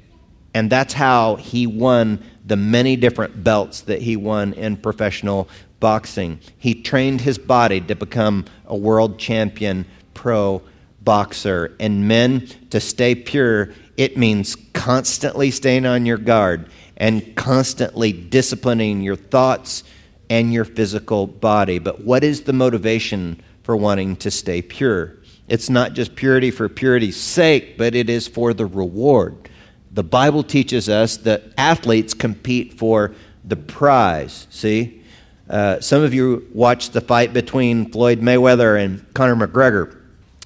And 0.53 0.69
that's 0.69 0.93
how 0.93 1.35
he 1.37 1.65
won 1.65 2.23
the 2.45 2.55
many 2.55 2.95
different 2.95 3.43
belts 3.43 3.81
that 3.81 4.03
he 4.03 4.15
won 4.15 4.53
in 4.53 4.77
professional 4.77 5.49
boxing. 5.79 6.39
He 6.59 6.75
trained 6.75 7.21
his 7.21 7.39
body 7.39 7.81
to 7.81 7.95
become 7.95 8.45
a 8.67 8.77
world 8.77 9.17
champion 9.17 9.87
pro 10.13 10.61
boxer. 11.03 11.75
And 11.79 12.07
men, 12.07 12.47
to 12.69 12.79
stay 12.79 13.15
pure 13.15 13.73
it 13.97 14.17
means 14.17 14.55
constantly 14.73 15.51
staying 15.51 15.85
on 15.85 16.05
your 16.05 16.17
guard 16.17 16.69
and 16.97 17.35
constantly 17.35 18.11
disciplining 18.11 19.01
your 19.01 19.15
thoughts 19.15 19.83
and 20.29 20.53
your 20.53 20.65
physical 20.65 21.27
body. 21.27 21.79
But 21.79 22.03
what 22.03 22.23
is 22.23 22.43
the 22.43 22.53
motivation 22.53 23.41
for 23.63 23.75
wanting 23.75 24.15
to 24.17 24.31
stay 24.31 24.61
pure? 24.61 25.17
It's 25.47 25.69
not 25.69 25.93
just 25.93 26.15
purity 26.15 26.49
for 26.49 26.69
purity's 26.69 27.17
sake, 27.17 27.77
but 27.77 27.93
it 27.93 28.09
is 28.09 28.27
for 28.27 28.53
the 28.53 28.65
reward. 28.65 29.49
The 29.91 30.03
Bible 30.03 30.41
teaches 30.41 30.89
us 30.89 31.17
that 31.17 31.43
athletes 31.57 32.13
compete 32.13 32.73
for 32.73 33.13
the 33.43 33.57
prize. 33.57 34.47
See? 34.49 35.01
Uh, 35.47 35.81
some 35.81 36.01
of 36.01 36.13
you 36.13 36.47
watched 36.53 36.93
the 36.93 37.01
fight 37.01 37.33
between 37.33 37.91
Floyd 37.91 38.21
Mayweather 38.21 38.81
and 38.81 39.13
Conor 39.13 39.47
McGregor 39.47 40.02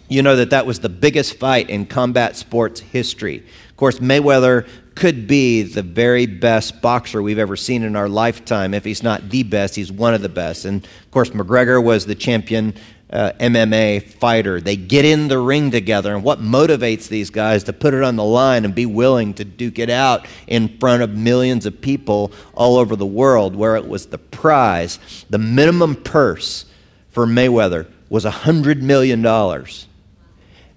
you 0.07 0.21
know 0.21 0.35
that 0.35 0.51
that 0.51 0.65
was 0.65 0.79
the 0.79 0.89
biggest 0.89 1.37
fight 1.37 1.69
in 1.69 1.85
combat 1.85 2.35
sports 2.35 2.79
history. 2.79 3.43
Of 3.69 3.77
course, 3.77 3.99
Mayweather 3.99 4.67
could 4.95 5.27
be 5.27 5.61
the 5.61 5.83
very 5.83 6.25
best 6.25 6.81
boxer 6.81 7.21
we've 7.21 7.37
ever 7.37 7.55
seen 7.55 7.83
in 7.83 7.95
our 7.95 8.09
lifetime. 8.09 8.73
If 8.73 8.83
he's 8.83 9.03
not 9.03 9.29
the 9.29 9.43
best, 9.43 9.75
he's 9.75 9.91
one 9.91 10.13
of 10.13 10.21
the 10.21 10.29
best. 10.29 10.65
And 10.65 10.83
of 10.83 11.11
course, 11.11 11.29
McGregor 11.29 11.83
was 11.83 12.05
the 12.05 12.15
champion 12.15 12.73
uh, 13.11 13.31
MMA 13.39 14.03
fighter. 14.13 14.59
They 14.59 14.75
get 14.75 15.05
in 15.05 15.27
the 15.27 15.39
ring 15.39 15.71
together, 15.71 16.13
and 16.13 16.23
what 16.23 16.39
motivates 16.39 17.07
these 17.07 17.29
guys 17.29 17.63
to 17.65 17.73
put 17.73 17.93
it 17.93 18.03
on 18.03 18.15
the 18.15 18.23
line 18.23 18.65
and 18.65 18.73
be 18.73 18.85
willing 18.85 19.33
to 19.35 19.45
duke 19.45 19.79
it 19.79 19.89
out 19.89 20.27
in 20.47 20.77
front 20.79 21.03
of 21.03 21.11
millions 21.11 21.65
of 21.65 21.79
people 21.79 22.31
all 22.53 22.77
over 22.77 22.95
the 22.95 23.05
world, 23.05 23.55
where 23.55 23.75
it 23.75 23.87
was 23.87 24.07
the 24.07 24.17
prize, 24.17 24.99
the 25.29 25.37
minimum 25.37 25.95
purse 25.95 26.65
for 27.11 27.25
Mayweather 27.25 27.87
was 28.09 28.25
$100 28.25 28.81
million 28.81 29.25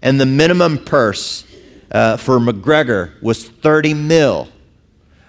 and 0.02 0.20
the 0.20 0.26
minimum 0.26 0.78
purse 0.78 1.44
uh, 1.92 2.16
for 2.16 2.38
McGregor 2.38 3.20
was 3.22 3.48
30 3.48 3.94
mil. 3.94 4.48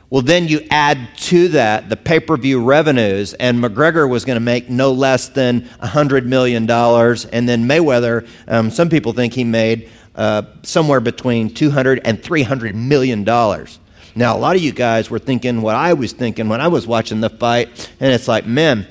Well, 0.10 0.22
then 0.22 0.50
you 0.50 0.68
add 0.70 1.18
to 1.20 1.48
that 1.50 1.88
the 1.88 1.96
pay 1.96 2.20
per 2.20 2.36
view 2.36 2.62
revenues, 2.64 3.34
and 3.34 3.64
McGregor 3.64 4.10
was 4.10 4.26
going 4.26 4.36
to 4.36 4.42
make 4.42 4.70
no 4.70 4.92
less 4.92 5.30
than 5.30 5.62
$100 5.62 6.26
million. 6.26 6.70
And 6.70 7.50
then 7.50 7.66
Mayweather, 7.66 8.28
um, 8.48 8.72
some 8.72 8.90
people 8.90 9.14
think 9.14 9.34
he 9.34 9.46
made 9.46 9.90
uh, 10.16 10.44
somewhere 10.64 11.00
between 11.00 11.54
200 11.54 12.02
and 12.04 12.22
300 12.22 12.76
million 12.76 13.24
dollars. 13.24 13.80
Now, 14.14 14.36
a 14.36 14.40
lot 14.40 14.58
of 14.58 14.62
you 14.62 14.74
guys 14.74 15.10
were 15.10 15.20
thinking 15.20 15.62
what 15.62 15.76
I 15.76 15.94
was 15.94 16.12
thinking 16.12 16.50
when 16.50 16.60
I 16.60 16.68
was 16.68 16.86
watching 16.86 17.22
the 17.22 17.30
fight, 17.30 17.90
and 18.02 18.12
it's 18.12 18.28
like, 18.28 18.46
man, 18.46 18.86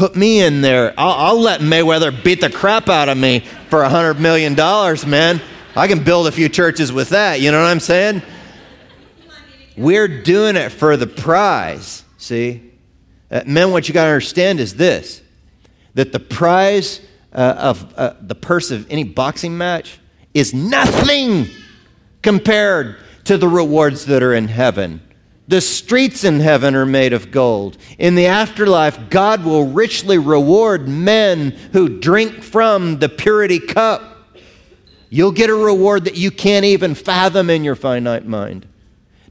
put 0.00 0.16
me 0.16 0.40
in 0.40 0.62
there. 0.62 0.94
I'll, 0.96 1.12
I'll 1.12 1.40
let 1.42 1.60
Mayweather 1.60 2.24
beat 2.24 2.40
the 2.40 2.48
crap 2.48 2.88
out 2.88 3.10
of 3.10 3.18
me 3.18 3.40
for 3.68 3.84
a 3.84 3.90
$100 3.90 4.18
million, 4.18 4.54
man. 5.06 5.42
I 5.76 5.88
can 5.88 6.02
build 6.02 6.26
a 6.26 6.32
few 6.32 6.48
churches 6.48 6.90
with 6.90 7.10
that. 7.10 7.42
You 7.42 7.52
know 7.52 7.60
what 7.60 7.68
I'm 7.68 7.80
saying? 7.80 8.22
We're 9.76 10.08
doing 10.22 10.56
it 10.56 10.70
for 10.70 10.96
the 10.96 11.06
prize, 11.06 12.02
see? 12.16 12.72
Uh, 13.30 13.42
men, 13.44 13.72
what 13.72 13.88
you 13.88 13.92
got 13.94 14.04
to 14.04 14.08
understand 14.08 14.58
is 14.58 14.74
this 14.74 15.20
that 15.92 16.12
the 16.12 16.20
prize 16.20 17.02
uh, 17.34 17.56
of 17.58 17.94
uh, 17.98 18.14
the 18.22 18.34
purse 18.34 18.70
of 18.70 18.90
any 18.90 19.04
boxing 19.04 19.58
match 19.58 19.98
is 20.32 20.54
nothing 20.54 21.46
compared 22.22 22.96
to 23.24 23.36
the 23.36 23.48
rewards 23.48 24.06
that 24.06 24.22
are 24.22 24.32
in 24.32 24.48
heaven 24.48 25.02
The 25.50 25.60
streets 25.60 26.22
in 26.22 26.38
heaven 26.38 26.76
are 26.76 26.86
made 26.86 27.12
of 27.12 27.32
gold. 27.32 27.76
In 27.98 28.14
the 28.14 28.26
afterlife, 28.26 29.10
God 29.10 29.44
will 29.44 29.66
richly 29.66 30.16
reward 30.16 30.86
men 30.86 31.50
who 31.72 31.98
drink 31.98 32.44
from 32.44 33.00
the 33.00 33.08
purity 33.08 33.58
cup. 33.58 34.28
You'll 35.08 35.32
get 35.32 35.50
a 35.50 35.54
reward 35.56 36.04
that 36.04 36.16
you 36.16 36.30
can't 36.30 36.64
even 36.64 36.94
fathom 36.94 37.50
in 37.50 37.64
your 37.64 37.74
finite 37.74 38.26
mind. 38.26 38.64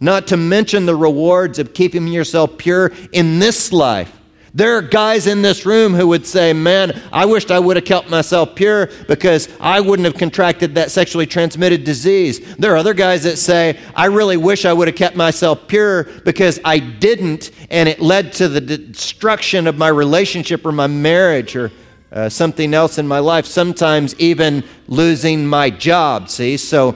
Not 0.01 0.27
to 0.27 0.35
mention 0.35 0.85
the 0.85 0.95
rewards 0.97 1.57
of 1.57 1.73
keeping 1.73 2.09
yourself 2.09 2.57
pure 2.57 2.91
in 3.13 3.39
this 3.39 3.71
life. 3.71 4.18
There 4.53 4.77
are 4.77 4.81
guys 4.81 5.27
in 5.27 5.41
this 5.41 5.65
room 5.65 5.93
who 5.93 6.07
would 6.07 6.25
say, 6.25 6.53
Man, 6.53 6.99
I 7.11 7.25
wished 7.25 7.51
I 7.51 7.59
would 7.59 7.75
have 7.75 7.85
kept 7.85 8.09
myself 8.09 8.55
pure 8.55 8.89
because 9.07 9.47
I 9.59 9.79
wouldn't 9.79 10.05
have 10.05 10.15
contracted 10.15 10.75
that 10.75 10.91
sexually 10.91 11.25
transmitted 11.25 11.83
disease. 11.83 12.55
There 12.55 12.73
are 12.73 12.77
other 12.77 12.93
guys 12.93 13.23
that 13.23 13.37
say, 13.37 13.79
I 13.95 14.05
really 14.05 14.37
wish 14.37 14.65
I 14.65 14.73
would 14.73 14.87
have 14.87 14.97
kept 14.97 15.15
myself 15.15 15.67
pure 15.67 16.05
because 16.25 16.59
I 16.65 16.79
didn't, 16.79 17.51
and 17.69 17.87
it 17.87 17.99
led 17.99 18.33
to 18.33 18.47
the 18.47 18.61
destruction 18.61 19.67
of 19.67 19.77
my 19.77 19.89
relationship 19.89 20.65
or 20.65 20.71
my 20.71 20.87
marriage 20.87 21.55
or 21.55 21.71
uh, 22.11 22.27
something 22.27 22.73
else 22.73 22.97
in 22.97 23.07
my 23.07 23.19
life, 23.19 23.45
sometimes 23.45 24.19
even 24.19 24.63
losing 24.87 25.45
my 25.45 25.69
job. 25.69 26.29
See? 26.29 26.57
So, 26.57 26.95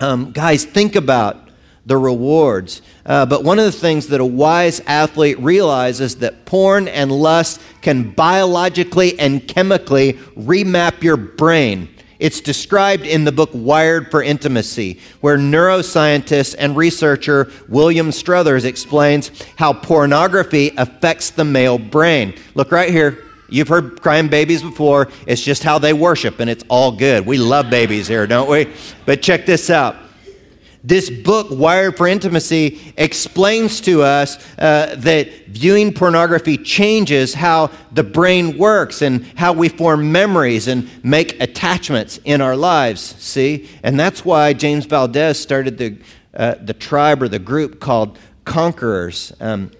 um, 0.00 0.30
guys, 0.30 0.64
think 0.64 0.94
about 0.94 1.47
the 1.88 1.96
rewards. 1.96 2.82
Uh, 3.04 3.24
but 3.26 3.42
one 3.42 3.58
of 3.58 3.64
the 3.64 3.72
things 3.72 4.08
that 4.08 4.20
a 4.20 4.24
wise 4.24 4.80
athlete 4.86 5.38
realizes 5.40 6.16
that 6.16 6.44
porn 6.44 6.86
and 6.86 7.10
lust 7.10 7.60
can 7.80 8.10
biologically 8.10 9.18
and 9.18 9.48
chemically 9.48 10.12
remap 10.36 11.02
your 11.02 11.16
brain. 11.16 11.88
It's 12.18 12.40
described 12.40 13.06
in 13.06 13.24
the 13.24 13.32
book 13.32 13.50
Wired 13.54 14.10
for 14.10 14.22
Intimacy, 14.22 15.00
where 15.20 15.38
neuroscientist 15.38 16.56
and 16.58 16.76
researcher 16.76 17.50
William 17.68 18.12
Struthers 18.12 18.64
explains 18.64 19.30
how 19.56 19.72
pornography 19.72 20.72
affects 20.76 21.30
the 21.30 21.44
male 21.44 21.78
brain. 21.78 22.34
Look 22.54 22.70
right 22.70 22.90
here. 22.90 23.24
You've 23.48 23.68
heard 23.68 24.02
crying 24.02 24.28
babies 24.28 24.62
before. 24.62 25.08
It's 25.26 25.42
just 25.42 25.62
how 25.62 25.78
they 25.78 25.94
worship, 25.94 26.38
and 26.40 26.50
it's 26.50 26.64
all 26.68 26.92
good. 26.92 27.24
We 27.24 27.38
love 27.38 27.70
babies 27.70 28.06
here, 28.06 28.26
don't 28.26 28.50
we? 28.50 28.70
But 29.06 29.22
check 29.22 29.46
this 29.46 29.70
out. 29.70 29.96
This 30.84 31.10
book, 31.10 31.48
Wired 31.50 31.96
for 31.96 32.06
Intimacy, 32.06 32.94
explains 32.96 33.80
to 33.82 34.02
us 34.02 34.38
uh, 34.58 34.94
that 34.98 35.46
viewing 35.48 35.92
pornography 35.92 36.56
changes 36.56 37.34
how 37.34 37.70
the 37.90 38.04
brain 38.04 38.56
works 38.56 39.02
and 39.02 39.24
how 39.36 39.52
we 39.52 39.68
form 39.68 40.12
memories 40.12 40.68
and 40.68 40.88
make 41.04 41.40
attachments 41.40 42.20
in 42.24 42.40
our 42.40 42.54
lives. 42.54 43.00
See? 43.18 43.68
And 43.82 43.98
that's 43.98 44.24
why 44.24 44.52
James 44.52 44.86
Valdez 44.86 45.38
started 45.40 45.78
the, 45.78 45.98
uh, 46.32 46.54
the 46.60 46.74
tribe 46.74 47.22
or 47.22 47.28
the 47.28 47.40
group 47.40 47.80
called 47.80 48.16
Conquerors, 48.44 49.32
um, 49.40 49.72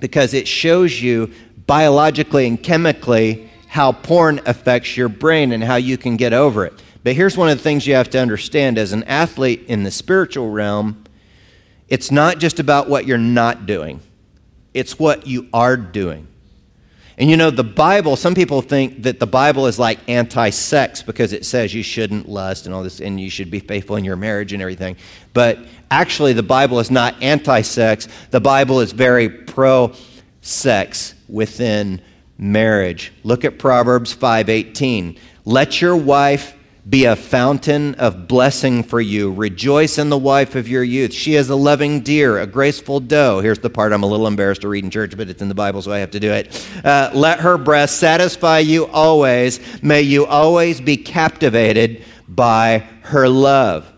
because 0.00 0.34
it 0.34 0.46
shows 0.46 1.02
you 1.02 1.32
biologically 1.66 2.46
and 2.46 2.62
chemically 2.62 3.50
how 3.66 3.92
porn 3.92 4.40
affects 4.46 4.96
your 4.96 5.08
brain 5.08 5.52
and 5.52 5.62
how 5.62 5.76
you 5.76 5.98
can 5.98 6.16
get 6.16 6.32
over 6.32 6.64
it. 6.64 6.82
But 7.08 7.16
here's 7.16 7.38
one 7.38 7.48
of 7.48 7.56
the 7.56 7.64
things 7.64 7.86
you 7.86 7.94
have 7.94 8.10
to 8.10 8.18
understand 8.18 8.76
as 8.76 8.92
an 8.92 9.02
athlete 9.04 9.64
in 9.66 9.82
the 9.82 9.90
spiritual 9.90 10.50
realm 10.50 11.04
it's 11.88 12.10
not 12.10 12.38
just 12.38 12.60
about 12.60 12.90
what 12.90 13.06
you're 13.06 13.16
not 13.16 13.64
doing, 13.64 14.00
it's 14.74 14.98
what 14.98 15.26
you 15.26 15.48
are 15.54 15.74
doing. 15.74 16.26
And 17.16 17.30
you 17.30 17.38
know, 17.38 17.50
the 17.50 17.64
Bible, 17.64 18.16
some 18.16 18.34
people 18.34 18.60
think 18.60 19.04
that 19.04 19.20
the 19.20 19.26
Bible 19.26 19.66
is 19.66 19.78
like 19.78 20.00
anti 20.06 20.50
sex 20.50 21.02
because 21.02 21.32
it 21.32 21.46
says 21.46 21.72
you 21.72 21.82
shouldn't 21.82 22.28
lust 22.28 22.66
and 22.66 22.74
all 22.74 22.82
this, 22.82 23.00
and 23.00 23.18
you 23.18 23.30
should 23.30 23.50
be 23.50 23.60
faithful 23.60 23.96
in 23.96 24.04
your 24.04 24.16
marriage 24.16 24.52
and 24.52 24.60
everything. 24.60 24.94
But 25.32 25.60
actually, 25.90 26.34
the 26.34 26.42
Bible 26.42 26.78
is 26.78 26.90
not 26.90 27.22
anti 27.22 27.62
sex, 27.62 28.06
the 28.32 28.40
Bible 28.40 28.80
is 28.80 28.92
very 28.92 29.30
pro 29.30 29.94
sex 30.42 31.14
within 31.26 32.02
marriage. 32.36 33.14
Look 33.24 33.46
at 33.46 33.58
Proverbs 33.58 34.12
5:18. 34.12 35.16
Let 35.46 35.80
your 35.80 35.96
wife 35.96 36.54
be 36.88 37.04
a 37.04 37.16
fountain 37.16 37.94
of 37.96 38.26
blessing 38.26 38.82
for 38.82 39.00
you. 39.00 39.32
Rejoice 39.32 39.98
in 39.98 40.08
the 40.08 40.16
wife 40.16 40.54
of 40.54 40.68
your 40.68 40.82
youth. 40.82 41.12
She 41.12 41.34
is 41.34 41.50
a 41.50 41.56
loving 41.56 42.00
deer, 42.00 42.38
a 42.38 42.46
graceful 42.46 43.00
doe. 43.00 43.40
Here's 43.40 43.58
the 43.58 43.68
part 43.68 43.92
I'm 43.92 44.02
a 44.02 44.06
little 44.06 44.26
embarrassed 44.26 44.62
to 44.62 44.68
read 44.68 44.84
in 44.84 44.90
church, 44.90 45.16
but 45.16 45.28
it's 45.28 45.42
in 45.42 45.48
the 45.48 45.54
Bible, 45.54 45.82
so 45.82 45.92
I 45.92 45.98
have 45.98 46.12
to 46.12 46.20
do 46.20 46.30
it. 46.30 46.66
Uh, 46.82 47.10
let 47.12 47.40
her 47.40 47.58
breast 47.58 47.98
satisfy 47.98 48.60
you 48.60 48.86
always. 48.86 49.60
May 49.82 50.02
you 50.02 50.24
always 50.24 50.80
be 50.80 50.96
captivated 50.96 52.04
by 52.26 52.86
her 53.02 53.28
love. 53.28 53.92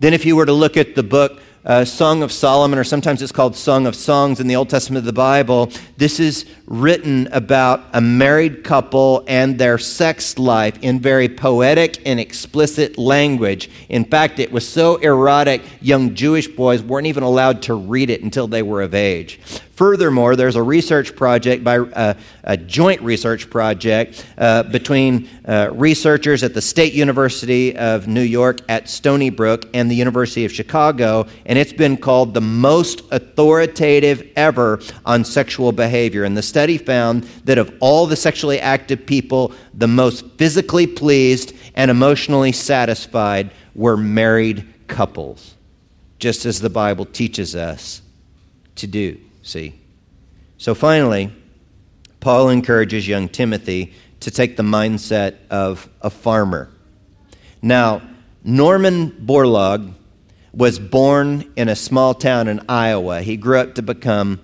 Then, 0.00 0.12
if 0.12 0.26
you 0.26 0.36
were 0.36 0.46
to 0.46 0.52
look 0.52 0.76
at 0.76 0.94
the 0.94 1.02
book 1.02 1.40
uh, 1.64 1.84
Song 1.84 2.22
of 2.22 2.30
Solomon, 2.30 2.78
or 2.78 2.84
sometimes 2.84 3.22
it's 3.22 3.32
called 3.32 3.56
Song 3.56 3.86
of 3.86 3.96
Songs 3.96 4.38
in 4.38 4.46
the 4.48 4.56
Old 4.56 4.68
Testament 4.68 4.98
of 4.98 5.06
the 5.06 5.14
Bible. 5.14 5.72
This 5.96 6.20
is 6.20 6.44
written 6.66 7.28
about 7.30 7.84
a 7.92 8.00
married 8.00 8.64
couple 8.64 9.22
and 9.26 9.58
their 9.58 9.76
sex 9.76 10.38
life 10.38 10.78
in 10.82 10.98
very 10.98 11.28
poetic 11.28 12.00
and 12.06 12.18
explicit 12.18 12.96
language. 12.96 13.70
In 13.88 14.04
fact, 14.04 14.38
it 14.38 14.50
was 14.50 14.66
so 14.66 14.96
erotic, 14.96 15.62
young 15.80 16.14
Jewish 16.14 16.48
boys 16.48 16.82
weren't 16.82 17.06
even 17.06 17.22
allowed 17.22 17.62
to 17.62 17.74
read 17.74 18.08
it 18.08 18.22
until 18.22 18.46
they 18.46 18.62
were 18.62 18.82
of 18.82 18.94
age. 18.94 19.40
Furthermore, 19.74 20.36
there's 20.36 20.54
a 20.54 20.62
research 20.62 21.16
project 21.16 21.64
by 21.64 21.78
uh, 21.78 22.14
a 22.44 22.56
joint 22.56 23.02
research 23.02 23.50
project 23.50 24.24
uh, 24.38 24.62
between 24.62 25.28
uh, 25.46 25.70
researchers 25.72 26.44
at 26.44 26.54
the 26.54 26.62
State 26.62 26.92
University 26.92 27.76
of 27.76 28.06
New 28.06 28.22
York 28.22 28.60
at 28.68 28.88
Stony 28.88 29.30
Brook 29.30 29.68
and 29.74 29.90
the 29.90 29.96
University 29.96 30.44
of 30.44 30.52
Chicago, 30.52 31.26
and 31.44 31.58
it's 31.58 31.72
been 31.72 31.96
called 31.96 32.34
the 32.34 32.40
most 32.40 33.02
authoritative 33.10 34.30
ever 34.36 34.78
on 35.04 35.24
sexual 35.24 35.72
behavior. 35.72 36.22
And 36.22 36.36
the 36.36 36.42
study 36.54 36.78
found 36.78 37.24
that 37.46 37.58
of 37.58 37.74
all 37.80 38.06
the 38.06 38.14
sexually 38.14 38.60
active 38.60 39.04
people, 39.06 39.52
the 39.74 39.88
most 39.88 40.24
physically 40.38 40.86
pleased 40.86 41.52
and 41.74 41.90
emotionally 41.90 42.52
satisfied 42.52 43.50
were 43.74 43.96
married 43.96 44.64
couples, 44.86 45.56
just 46.20 46.46
as 46.46 46.60
the 46.60 46.70
Bible 46.70 47.06
teaches 47.06 47.56
us 47.56 48.02
to 48.76 48.86
do. 48.86 49.18
See? 49.42 49.74
So 50.56 50.76
finally, 50.76 51.32
Paul 52.20 52.50
encourages 52.50 53.08
young 53.08 53.28
Timothy 53.28 53.92
to 54.20 54.30
take 54.30 54.56
the 54.56 54.62
mindset 54.62 55.34
of 55.50 55.88
a 56.02 56.08
farmer. 56.08 56.70
Now, 57.62 58.00
Norman 58.44 59.10
Borlaug 59.10 59.92
was 60.52 60.78
born 60.78 61.52
in 61.56 61.68
a 61.68 61.74
small 61.74 62.14
town 62.14 62.46
in 62.46 62.60
Iowa. 62.68 63.22
He 63.22 63.36
grew 63.36 63.58
up 63.58 63.74
to 63.74 63.82
become 63.82 64.38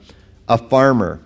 a 0.49 0.59
farmer. 0.59 1.21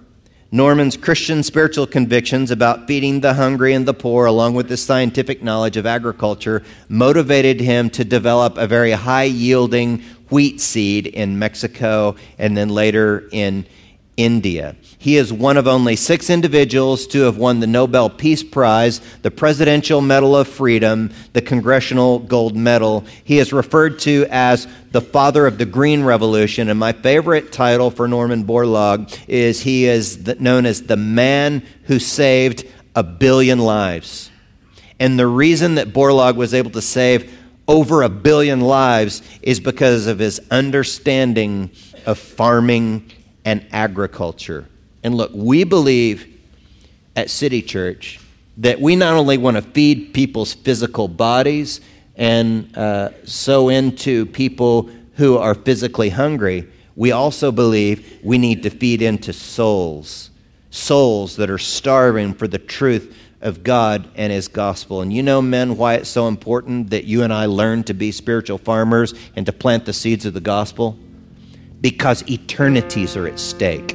Norman's 0.55 0.97
Christian 0.97 1.43
spiritual 1.43 1.85
convictions 1.85 2.53
about 2.53 2.87
feeding 2.87 3.19
the 3.19 3.35
hungry 3.35 3.75
and 3.75 3.87
the 3.87 3.93
poor, 3.93 4.27
along 4.27 4.55
with 4.55 4.71
his 4.71 4.81
scientific 4.81 5.43
knowledge 5.43 5.77
of 5.77 5.85
agriculture, 5.85 6.63
motivated 6.89 7.59
him 7.59 7.91
to 7.91 8.05
develop 8.05 8.57
a 8.57 8.69
very 8.69 8.93
high 8.93 9.25
yielding 9.25 10.01
wheat 10.31 10.61
seed 10.61 11.09
in 11.09 11.41
Mexico 11.41 12.15
and 12.39 12.57
then 12.57 12.69
later 12.69 13.29
in 13.33 13.67
India. 14.17 14.77
He 14.99 15.17
is 15.17 15.33
one 15.33 15.57
of 15.57 15.67
only 15.67 15.97
six 15.97 16.31
individuals 16.31 17.07
to 17.09 17.23
have 17.23 17.37
won 17.37 17.61
the 17.61 17.67
Nobel 17.67 18.09
Peace 18.09 18.43
Prize, 18.43 19.01
the 19.23 19.31
Presidential 19.31 20.01
Medal 20.01 20.37
of 20.37 20.49
Freedom, 20.49 21.11
the 21.33 21.43
Congressional 21.43 22.21
Gold 22.21 22.57
Medal. 22.57 23.05
He 23.25 23.39
is 23.39 23.53
referred 23.53 23.99
to 24.01 24.27
as 24.31 24.69
the 24.93 25.01
father 25.01 25.47
of 25.47 25.59
the 25.59 25.67
Green 25.67 26.05
Revolution, 26.05 26.69
and 26.69 26.79
my 26.79 26.93
favorite 26.93 27.53
title 27.53 27.91
for 27.91 28.07
Norman 28.07 28.45
Borlaug 28.45 29.13
is 29.27 29.63
he 29.63 29.87
is 29.87 30.27
known 30.41 30.67
as 30.67 30.83
the 30.83 30.97
man 30.97 31.67
who 31.85 31.99
saved 31.99 32.65
a 32.95 33.03
billion 33.03 33.59
lives. 33.59 34.31
And 35.01 35.19
the 35.19 35.27
reason 35.27 35.75
that 35.75 35.93
Borlaug 35.93 36.37
was 36.37 36.55
able 36.55 36.71
to 36.71 36.83
save 36.83 37.37
over 37.67 38.03
a 38.03 38.09
billion 38.09 38.61
lives 38.61 39.23
is 39.43 39.59
because 39.59 40.07
of 40.07 40.19
his 40.19 40.41
understanding 40.51 41.71
of 42.07 42.19
farming 42.19 43.11
and 43.45 43.67
agriculture. 43.73 44.67
And 45.03 45.15
look, 45.15 45.31
we 45.35 45.65
believe 45.65 46.27
at 47.17 47.31
City 47.31 47.63
Church 47.63 48.21
that 48.59 48.81
we 48.81 48.97
not 48.97 49.15
only 49.15 49.37
want 49.37 49.57
to 49.57 49.63
feed 49.63 50.15
people's 50.15 50.55
physical 50.55 51.09
bodies 51.09 51.81
and 52.17 52.77
uh, 52.77 53.11
sow 53.25 53.69
into 53.69 54.27
people 54.27 54.91
who 55.17 55.37
are 55.37 55.55
physically 55.55 56.11
hungry, 56.11 56.69
we 56.97 57.13
also 57.13 57.51
believe 57.51 58.21
we 58.23 58.39
need 58.39 58.63
to 58.63 58.71
feed 58.71 59.03
into 59.03 59.33
souls, 59.33 60.31
souls 60.71 61.37
that 61.37 61.51
are 61.51 61.59
starving 61.59 62.35
for 62.35 62.47
the 62.47 62.59
truth 62.59 63.17
of 63.41 63.63
God 63.63 64.09
and 64.15 64.33
His 64.33 64.49
gospel. 64.49 65.03
And 65.03 65.13
you 65.13 65.23
know, 65.23 65.43
men, 65.43 65.77
why 65.77 65.95
it's 65.95 66.09
so 66.09 66.29
important 66.29 66.91
that 66.91 67.05
you 67.05 67.23
and 67.23 67.33
I 67.33 67.47
learn 67.47 67.85
to 67.85 67.95
be 67.95 68.13
spiritual 68.13 68.59
farmers 68.59 69.13
and 69.37 69.45
to 69.47 69.53
plant 69.53 69.85
the 69.85 69.93
seeds 69.93 70.25
of 70.25 70.35
the 70.35 70.41
gospel? 70.41 70.97
Because 71.85 72.27
eternities 72.31 73.15
are 73.15 73.27
at 73.27 73.39
stake. 73.39 73.95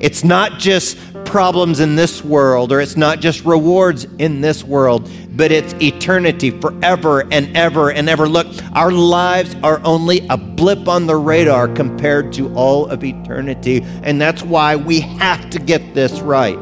It's 0.00 0.24
not 0.24 0.58
just 0.58 0.98
problems 1.24 1.78
in 1.78 1.94
this 1.94 2.24
world, 2.24 2.72
or 2.72 2.80
it's 2.80 2.96
not 2.96 3.20
just 3.20 3.44
rewards 3.44 4.08
in 4.18 4.40
this 4.40 4.64
world, 4.64 5.08
but 5.36 5.52
it's 5.52 5.72
eternity 5.74 6.50
forever 6.50 7.20
and 7.30 7.56
ever 7.56 7.92
and 7.92 8.08
ever. 8.08 8.28
Look, 8.28 8.48
our 8.72 8.90
lives 8.90 9.54
are 9.62 9.80
only 9.84 10.26
a 10.30 10.36
blip 10.36 10.88
on 10.88 11.06
the 11.06 11.14
radar 11.14 11.68
compared 11.68 12.32
to 12.32 12.52
all 12.56 12.86
of 12.86 13.04
eternity. 13.04 13.82
And 14.02 14.20
that's 14.20 14.42
why 14.42 14.74
we 14.74 14.98
have 14.98 15.48
to 15.50 15.60
get 15.60 15.94
this 15.94 16.18
right. 16.22 16.58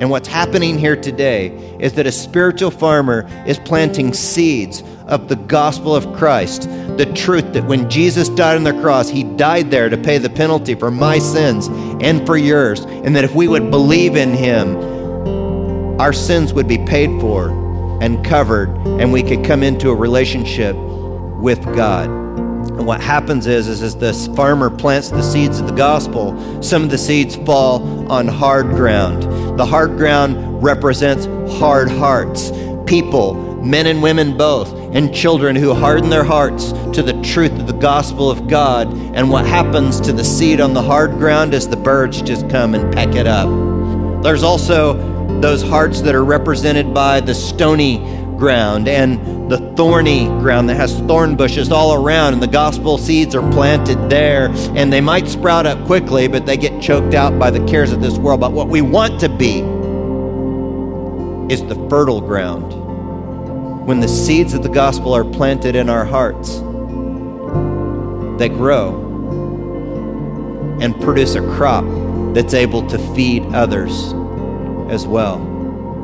And 0.00 0.10
what's 0.10 0.26
happening 0.26 0.78
here 0.78 0.96
today 0.96 1.46
is 1.78 1.92
that 1.92 2.08
a 2.08 2.12
spiritual 2.12 2.72
farmer 2.72 3.24
is 3.46 3.60
planting 3.60 4.12
seeds 4.12 4.82
of 5.06 5.28
the 5.28 5.36
gospel 5.36 5.94
of 5.94 6.12
Christ, 6.14 6.62
the 6.96 7.10
truth 7.14 7.52
that 7.52 7.64
when 7.64 7.88
Jesus 7.88 8.28
died 8.28 8.56
on 8.56 8.64
the 8.64 8.72
cross, 8.80 9.08
he 9.08 9.22
died 9.22 9.70
there 9.70 9.88
to 9.88 9.96
pay 9.96 10.18
the 10.18 10.30
penalty 10.30 10.74
for 10.74 10.90
my 10.90 11.18
sins 11.18 11.68
and 12.02 12.26
for 12.26 12.36
yours, 12.36 12.80
and 12.80 13.14
that 13.14 13.24
if 13.24 13.34
we 13.34 13.48
would 13.48 13.70
believe 13.70 14.16
in 14.16 14.32
him, 14.32 14.76
our 16.00 16.12
sins 16.12 16.52
would 16.52 16.68
be 16.68 16.78
paid 16.78 17.20
for 17.20 17.50
and 18.02 18.24
covered, 18.24 18.68
and 19.00 19.12
we 19.12 19.22
could 19.22 19.44
come 19.44 19.62
into 19.62 19.90
a 19.90 19.94
relationship 19.94 20.76
with 20.76 21.62
God. 21.74 22.08
And 22.08 22.86
what 22.86 23.00
happens 23.00 23.46
is, 23.46 23.68
is, 23.68 23.82
as 23.82 23.96
this 23.96 24.26
farmer 24.28 24.68
plants 24.68 25.08
the 25.08 25.22
seeds 25.22 25.60
of 25.60 25.66
the 25.66 25.74
gospel, 25.74 26.62
some 26.62 26.82
of 26.82 26.90
the 26.90 26.98
seeds 26.98 27.36
fall 27.36 28.10
on 28.12 28.28
hard 28.28 28.66
ground. 28.70 29.22
The 29.58 29.64
hard 29.64 29.96
ground 29.96 30.62
represents 30.62 31.24
hard 31.58 31.90
hearts, 31.90 32.50
people, 32.84 33.34
men 33.64 33.86
and 33.86 34.02
women 34.02 34.36
both, 34.36 34.85
and 34.96 35.14
children 35.14 35.54
who 35.54 35.74
harden 35.74 36.08
their 36.08 36.24
hearts 36.24 36.72
to 36.94 37.02
the 37.02 37.12
truth 37.20 37.52
of 37.52 37.66
the 37.66 37.74
gospel 37.74 38.30
of 38.30 38.48
God. 38.48 38.90
And 39.14 39.28
what 39.28 39.44
happens 39.44 40.00
to 40.00 40.10
the 40.10 40.24
seed 40.24 40.58
on 40.58 40.72
the 40.72 40.80
hard 40.80 41.10
ground 41.18 41.52
is 41.52 41.68
the 41.68 41.76
birds 41.76 42.22
just 42.22 42.48
come 42.48 42.74
and 42.74 42.90
peck 42.94 43.14
it 43.14 43.26
up. 43.26 43.46
There's 44.22 44.42
also 44.42 44.94
those 45.42 45.62
hearts 45.62 46.00
that 46.00 46.14
are 46.14 46.24
represented 46.24 46.94
by 46.94 47.20
the 47.20 47.34
stony 47.34 47.98
ground 48.38 48.88
and 48.88 49.50
the 49.50 49.58
thorny 49.76 50.24
ground 50.24 50.70
that 50.70 50.76
has 50.76 50.98
thorn 51.00 51.36
bushes 51.36 51.70
all 51.70 51.92
around, 51.92 52.32
and 52.32 52.42
the 52.42 52.46
gospel 52.46 52.96
seeds 52.96 53.34
are 53.34 53.48
planted 53.52 54.08
there, 54.08 54.48
and 54.74 54.90
they 54.90 55.02
might 55.02 55.28
sprout 55.28 55.66
up 55.66 55.84
quickly, 55.84 56.26
but 56.26 56.46
they 56.46 56.56
get 56.56 56.80
choked 56.80 57.12
out 57.12 57.38
by 57.38 57.50
the 57.50 57.62
cares 57.66 57.92
of 57.92 58.00
this 58.00 58.16
world. 58.16 58.40
But 58.40 58.52
what 58.52 58.68
we 58.68 58.80
want 58.80 59.20
to 59.20 59.28
be 59.28 59.58
is 61.52 61.62
the 61.66 61.76
fertile 61.90 62.22
ground. 62.22 62.85
When 63.86 64.00
the 64.00 64.08
seeds 64.08 64.52
of 64.52 64.64
the 64.64 64.68
gospel 64.68 65.14
are 65.14 65.24
planted 65.24 65.76
in 65.76 65.88
our 65.88 66.04
hearts, 66.04 66.56
they 68.36 68.48
grow 68.48 68.96
and 70.80 71.00
produce 71.00 71.36
a 71.36 71.40
crop 71.54 71.84
that's 72.34 72.52
able 72.52 72.84
to 72.88 72.98
feed 73.14 73.44
others 73.54 74.12
as 74.90 75.06
well. 75.06 75.38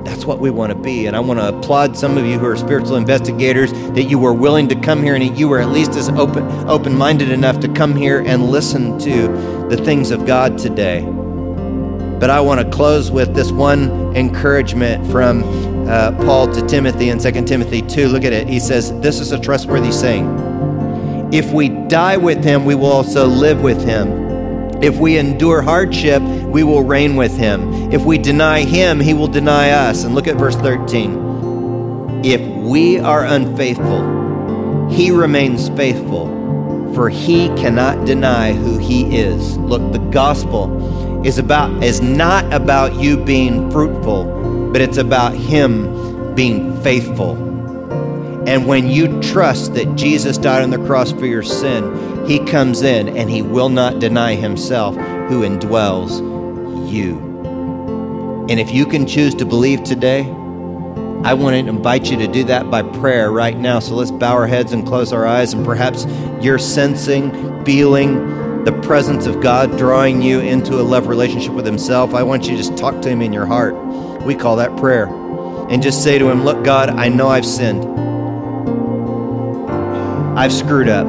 That's 0.05 0.25
what 0.25 0.39
we 0.39 0.49
want 0.49 0.71
to 0.71 0.79
be. 0.79 1.07
And 1.07 1.17
I 1.17 1.19
want 1.19 1.41
to 1.41 1.49
applaud 1.49 1.97
some 1.97 2.17
of 2.17 2.25
you 2.25 2.39
who 2.39 2.47
are 2.47 2.57
spiritual 2.57 2.95
investigators 2.95 3.73
that 3.73 4.05
you 4.05 4.17
were 4.17 4.33
willing 4.33 4.69
to 4.69 4.77
come 4.77 5.03
here 5.03 5.17
and 5.17 5.37
you 5.37 5.49
were 5.49 5.59
at 5.59 5.71
least 5.71 5.97
as 5.97 6.09
open 6.11 6.45
open 6.69 6.95
minded 6.95 7.31
enough 7.33 7.59
to 7.63 7.69
come 7.69 7.97
here 7.97 8.21
and 8.21 8.49
listen 8.49 8.97
to 9.01 9.27
the 9.69 9.77
things 9.77 10.13
of 10.13 10.25
God 10.25 10.57
today. 10.57 11.03
But 11.03 12.31
I 12.31 12.39
want 12.39 12.61
to 12.61 12.71
close 12.71 13.11
with 13.11 13.35
this 13.35 13.51
one 13.51 14.15
encouragement 14.15 15.11
from 15.11 15.72
uh, 15.89 16.13
Paul 16.25 16.53
to 16.55 16.67
Timothy 16.67 17.11
in 17.11 17.19
2 17.19 17.45
Timothy 17.45 17.83
2. 17.83 18.09
Look 18.09 18.25
at 18.25 18.33
it. 18.33 18.49
He 18.49 18.61
says, 18.61 18.99
This 19.01 19.21
is 19.21 19.33
a 19.33 19.39
trustworthy 19.39 19.93
saying. 19.93 21.31
If 21.33 21.53
we 21.53 21.69
die 21.69 22.17
with 22.17 22.45
him, 22.45 22.65
we 22.65 22.75
will 22.75 22.93
also 22.93 23.27
live 23.27 23.63
with 23.63 23.85
him. 23.85 24.23
If 24.83 24.99
we 24.99 25.17
endure 25.17 25.63
hardship, 25.63 26.21
we 26.23 26.65
will 26.65 26.83
reign 26.83 27.17
with 27.17 27.37
him. 27.37 27.93
If 27.93 28.03
we 28.03 28.19
deny 28.19 28.61
him, 28.61 29.01
he 29.01 29.15
will 29.15 29.29
deny 29.29 29.71
us. 29.71 30.05
And 30.05 30.15
look 30.15 30.27
at 30.27 30.37
verse 30.37 30.57
13. 30.57 32.23
If 32.25 32.41
we 32.41 32.99
are 32.99 33.25
unfaithful, 33.25 34.89
he 34.91 35.11
remains 35.11 35.69
faithful, 35.71 36.27
for 36.95 37.09
he 37.09 37.49
cannot 37.51 38.05
deny 38.07 38.53
who 38.53 38.79
he 38.79 39.17
is. 39.17 39.57
Look, 39.57 39.93
the 39.93 39.99
gospel 40.11 41.25
is 41.25 41.39
about 41.39 41.83
is 41.83 42.01
not 42.01 42.53
about 42.53 42.95
you 42.97 43.17
being 43.17 43.71
fruitful, 43.71 44.25
but 44.73 44.81
it's 44.81 44.97
about 44.97 45.35
him 45.35 46.35
being 46.35 46.81
faithful. 46.83 47.37
And 48.49 48.67
when 48.67 48.89
you 48.89 49.21
trust 49.23 49.75
that 49.75 49.95
Jesus 49.95 50.37
died 50.39 50.63
on 50.63 50.71
the 50.71 50.79
cross 50.79 51.13
for 51.13 51.27
your 51.27 51.43
sin, 51.43 52.27
he 52.27 52.39
comes 52.41 52.83
in 52.83 53.17
and 53.17 53.31
he 53.31 53.43
will 53.43 53.69
not 53.69 54.01
deny 54.01 54.35
himself 54.35 54.97
who 54.97 55.43
indwells 55.43 56.21
you. 56.91 57.19
And 58.49 58.59
if 58.59 58.73
you 58.73 58.87
can 58.87 59.07
choose 59.07 59.35
to 59.37 59.45
believe 59.45 59.85
today, 59.85 60.23
I 61.25 61.35
want 61.35 61.55
to 61.55 61.59
invite 61.59 62.11
you 62.11 62.17
to 62.17 62.27
do 62.27 62.43
that 62.45 62.69
by 62.69 62.83
prayer 62.83 63.31
right 63.31 63.57
now. 63.57 63.79
So 63.79 63.95
let's 63.95 64.11
bow 64.11 64.33
our 64.33 64.49
heads 64.49 64.73
and 64.73 64.85
close 64.85 65.13
our 65.13 65.25
eyes. 65.25 65.53
And 65.53 65.65
perhaps 65.65 66.05
you're 66.41 66.59
sensing, 66.59 67.65
feeling 67.65 68.65
the 68.65 68.73
presence 68.83 69.27
of 69.27 69.41
God 69.41 69.79
drawing 69.79 70.21
you 70.21 70.41
into 70.41 70.81
a 70.81 70.83
love 70.83 71.07
relationship 71.07 71.53
with 71.53 71.65
Himself. 71.65 72.13
I 72.13 72.25
want 72.25 72.45
you 72.45 72.51
to 72.51 72.57
just 72.57 72.77
talk 72.77 73.01
to 73.03 73.09
Him 73.09 73.23
in 73.23 73.33
your 73.33 73.47
heart. 73.47 73.75
We 74.25 74.35
call 74.35 74.57
that 74.57 74.77
prayer. 74.77 75.07
And 75.69 75.83
just 75.83 76.03
say 76.03 76.19
to 76.19 76.29
Him, 76.29 76.45
Look, 76.45 76.65
God, 76.65 76.91
I 76.91 77.09
know 77.09 77.29
I've 77.29 77.47
sinned. 77.47 77.85
I've 80.39 80.53
screwed 80.53 80.89
up. 80.89 81.07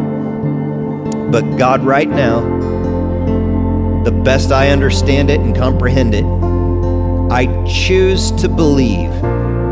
But 1.31 1.57
God, 1.57 1.83
right 1.83 2.09
now, 2.09 2.41
the 4.03 4.11
best 4.11 4.51
I 4.51 4.69
understand 4.69 5.29
it 5.29 5.39
and 5.39 5.55
comprehend 5.55 6.13
it, 6.13 6.25
I 7.31 7.65
choose 7.65 8.31
to 8.33 8.49
believe 8.49 9.11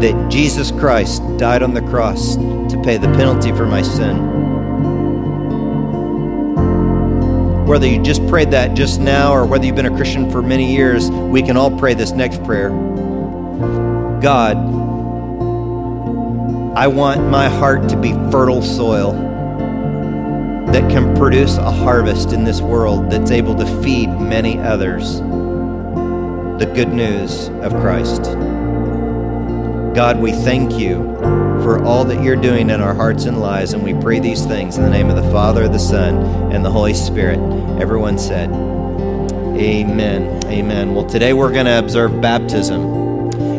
that 0.02 0.30
Jesus 0.32 0.72
Christ 0.72 1.22
died 1.38 1.62
on 1.62 1.74
the 1.74 1.82
cross 1.82 2.36
to 2.36 2.82
pay 2.84 2.98
the 2.98 3.08
penalty 3.10 3.52
for 3.52 3.66
my 3.66 3.82
sin. 3.82 4.32
Whether 7.68 7.88
you 7.88 8.02
just 8.02 8.26
prayed 8.28 8.52
that 8.52 8.74
just 8.74 9.00
now 9.00 9.32
or 9.32 9.46
whether 9.46 9.66
you've 9.66 9.76
been 9.76 9.86
a 9.86 9.96
Christian 9.96 10.32
for 10.32 10.42
many 10.42 10.74
years, 10.74 11.10
we 11.12 11.42
can 11.44 11.56
all 11.56 11.78
pray 11.78 11.94
this 11.94 12.12
next 12.12 12.44
prayer. 12.44 12.72
God, 14.22 14.56
I 16.78 16.86
want 16.86 17.28
my 17.28 17.50
heart 17.50 17.90
to 17.90 17.98
be 17.98 18.14
fertile 18.32 18.62
soil 18.62 19.14
that 20.72 20.88
can 20.92 21.16
produce 21.16 21.58
a 21.58 21.72
harvest 21.72 22.32
in 22.32 22.44
this 22.44 22.62
world 22.62 23.10
that's 23.10 23.32
able 23.32 23.56
to 23.56 23.66
feed 23.82 24.10
many 24.10 24.60
others 24.60 25.20
the 25.20 26.72
good 26.76 26.90
news 26.90 27.50
of 27.64 27.72
Christ. 27.82 28.22
God, 29.96 30.20
we 30.20 30.32
thank 30.32 30.74
you 30.74 31.16
for 31.64 31.84
all 31.84 32.06
that 32.06 32.24
you're 32.24 32.36
doing 32.36 32.70
in 32.70 32.80
our 32.80 32.94
hearts 32.94 33.26
and 33.26 33.42
lives, 33.42 33.74
and 33.74 33.84
we 33.84 33.96
pray 33.96 34.20
these 34.20 34.46
things 34.46 34.78
in 34.78 34.84
the 34.84 34.90
name 34.92 35.10
of 35.10 35.16
the 35.16 35.32
Father, 35.32 35.68
the 35.68 35.80
Son, 35.80 36.16
and 36.52 36.64
the 36.64 36.70
Holy 36.70 36.94
Spirit. 36.94 37.40
Everyone 37.82 38.20
said, 38.20 38.52
Amen. 38.52 40.46
Amen. 40.46 40.94
Well, 40.94 41.06
today 41.06 41.34
we're 41.34 41.52
going 41.52 41.66
to 41.66 41.80
observe 41.80 42.22
baptism. 42.22 43.01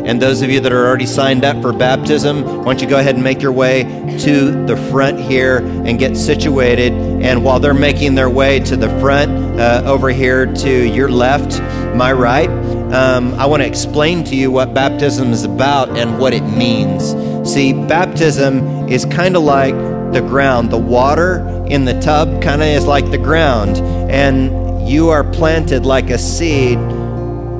And 0.05 0.21
those 0.21 0.41
of 0.41 0.49
you 0.49 0.59
that 0.59 0.73
are 0.73 0.85
already 0.85 1.05
signed 1.05 1.45
up 1.45 1.61
for 1.61 1.71
baptism, 1.71 2.43
why 2.43 2.63
don't 2.63 2.81
you 2.81 2.87
go 2.87 2.99
ahead 2.99 3.15
and 3.15 3.23
make 3.23 3.41
your 3.41 3.53
way 3.53 3.83
to 4.19 4.65
the 4.65 4.75
front 4.91 5.19
here 5.19 5.57
and 5.57 5.97
get 5.97 6.17
situated. 6.17 6.91
And 6.93 7.43
while 7.43 7.59
they're 7.59 7.73
making 7.73 8.15
their 8.15 8.29
way 8.29 8.59
to 8.61 8.75
the 8.75 8.89
front, 8.99 9.59
uh, 9.59 9.83
over 9.85 10.09
here 10.09 10.45
to 10.45 10.87
your 10.87 11.09
left, 11.09 11.61
my 11.95 12.11
right, 12.11 12.49
um, 12.93 13.33
I 13.35 13.45
want 13.45 13.63
to 13.63 13.67
explain 13.67 14.23
to 14.25 14.35
you 14.35 14.51
what 14.51 14.73
baptism 14.73 15.31
is 15.31 15.45
about 15.45 15.97
and 15.97 16.19
what 16.19 16.33
it 16.33 16.43
means. 16.43 17.15
See, 17.49 17.73
baptism 17.73 18.87
is 18.89 19.05
kind 19.05 19.35
of 19.35 19.43
like 19.43 19.75
the 20.13 20.21
ground. 20.21 20.69
The 20.69 20.77
water 20.77 21.65
in 21.67 21.85
the 21.85 21.99
tub 22.01 22.41
kind 22.41 22.61
of 22.61 22.67
is 22.67 22.85
like 22.85 23.09
the 23.09 23.17
ground. 23.17 23.77
And 24.11 24.87
you 24.87 25.09
are 25.09 25.23
planted 25.23 25.85
like 25.85 26.09
a 26.09 26.17
seed 26.17 26.77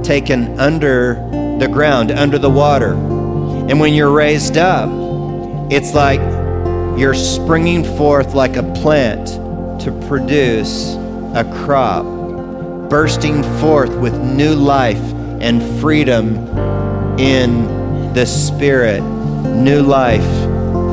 taken 0.03 0.59
under 0.59 1.15
the 1.63 1.69
ground, 1.69 2.11
under 2.11 2.37
the 2.37 2.49
water. 2.49 2.91
And 2.91 3.79
when 3.79 3.93
you're 3.93 4.11
raised 4.11 4.57
up, 4.57 4.89
it's 5.71 5.93
like 5.93 6.19
you're 6.99 7.13
springing 7.13 7.85
forth 7.95 8.33
like 8.33 8.57
a 8.57 8.63
plant 8.73 9.27
to 9.81 10.05
produce 10.09 10.95
a 11.35 11.49
crop, 11.63 12.03
bursting 12.89 13.43
forth 13.61 13.95
with 13.95 14.13
new 14.19 14.53
life 14.53 15.01
and 15.39 15.63
freedom 15.79 16.35
in 17.17 18.13
the 18.13 18.25
Spirit, 18.25 19.01
new 19.01 19.81
life 19.81 20.21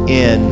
in 0.09 0.51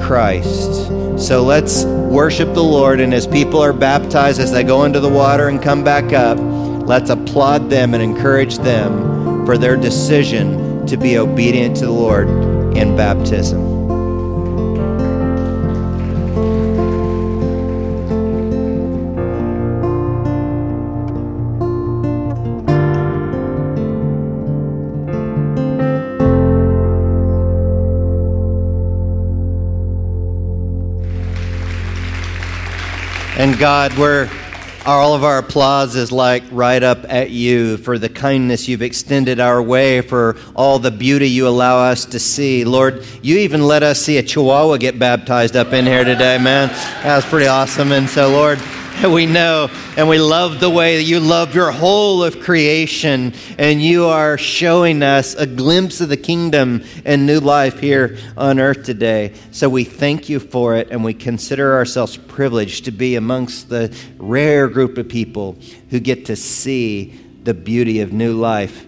Christ. 0.00 0.88
So 1.16 1.44
let's 1.44 1.84
worship 1.84 2.54
the 2.54 2.64
Lord, 2.64 2.98
and 2.98 3.14
as 3.14 3.28
people 3.28 3.60
are 3.60 3.72
baptized, 3.72 4.40
as 4.40 4.50
they 4.50 4.64
go 4.64 4.82
into 4.82 4.98
the 4.98 5.08
water 5.08 5.46
and 5.46 5.62
come 5.62 5.84
back 5.84 6.12
up, 6.12 6.38
let's 6.40 7.08
applaud 7.08 7.70
them 7.70 7.94
and 7.94 8.02
encourage 8.02 8.58
them 8.58 9.14
for 9.44 9.58
their 9.58 9.76
decision 9.76 10.86
to 10.86 10.96
be 10.96 11.18
obedient 11.18 11.76
to 11.76 11.86
the 11.86 11.92
Lord 11.92 12.28
in 12.76 12.96
baptism. 12.96 13.74
And 33.36 33.58
God, 33.58 33.92
we're 33.98 34.30
all 34.86 35.14
of 35.14 35.24
our 35.24 35.38
applause 35.38 35.96
is 35.96 36.12
like 36.12 36.42
right 36.50 36.82
up 36.82 37.04
at 37.08 37.30
you 37.30 37.78
for 37.78 37.98
the 37.98 38.08
kindness 38.08 38.68
you've 38.68 38.82
extended 38.82 39.40
our 39.40 39.62
way, 39.62 40.02
for 40.02 40.36
all 40.54 40.78
the 40.78 40.90
beauty 40.90 41.28
you 41.28 41.48
allow 41.48 41.78
us 41.78 42.04
to 42.04 42.18
see. 42.18 42.64
Lord, 42.64 43.04
you 43.22 43.38
even 43.38 43.66
let 43.66 43.82
us 43.82 44.00
see 44.00 44.18
a 44.18 44.22
chihuahua 44.22 44.76
get 44.76 44.98
baptized 44.98 45.56
up 45.56 45.72
in 45.72 45.86
here 45.86 46.04
today, 46.04 46.38
man. 46.38 46.68
That 47.02 47.16
was 47.16 47.24
pretty 47.24 47.46
awesome. 47.46 47.92
And 47.92 48.08
so, 48.08 48.28
Lord, 48.28 48.58
we 49.02 49.26
know 49.26 49.68
and 49.96 50.08
we 50.08 50.18
love 50.18 50.60
the 50.60 50.70
way 50.70 50.96
that 50.96 51.02
you 51.02 51.20
love 51.20 51.54
your 51.54 51.70
whole 51.70 52.22
of 52.22 52.40
creation 52.40 53.34
and 53.58 53.82
you 53.82 54.06
are 54.06 54.38
showing 54.38 55.02
us 55.02 55.34
a 55.34 55.46
glimpse 55.46 56.00
of 56.00 56.08
the 56.08 56.16
kingdom 56.16 56.84
and 57.04 57.26
new 57.26 57.40
life 57.40 57.80
here 57.80 58.16
on 58.36 58.58
earth 58.58 58.84
today. 58.84 59.34
So 59.50 59.68
we 59.68 59.84
thank 59.84 60.28
you 60.28 60.40
for 60.40 60.76
it 60.76 60.90
and 60.90 61.04
we 61.04 61.14
consider 61.14 61.74
ourselves 61.74 62.16
privileged 62.16 62.84
to 62.86 62.90
be 62.90 63.16
amongst 63.16 63.68
the 63.68 63.94
rare 64.18 64.68
group 64.68 64.96
of 64.96 65.08
people 65.08 65.58
who 65.90 66.00
get 66.00 66.26
to 66.26 66.36
see 66.36 67.20
the 67.42 67.54
beauty 67.54 68.00
of 68.00 68.12
new 68.12 68.34
life 68.34 68.86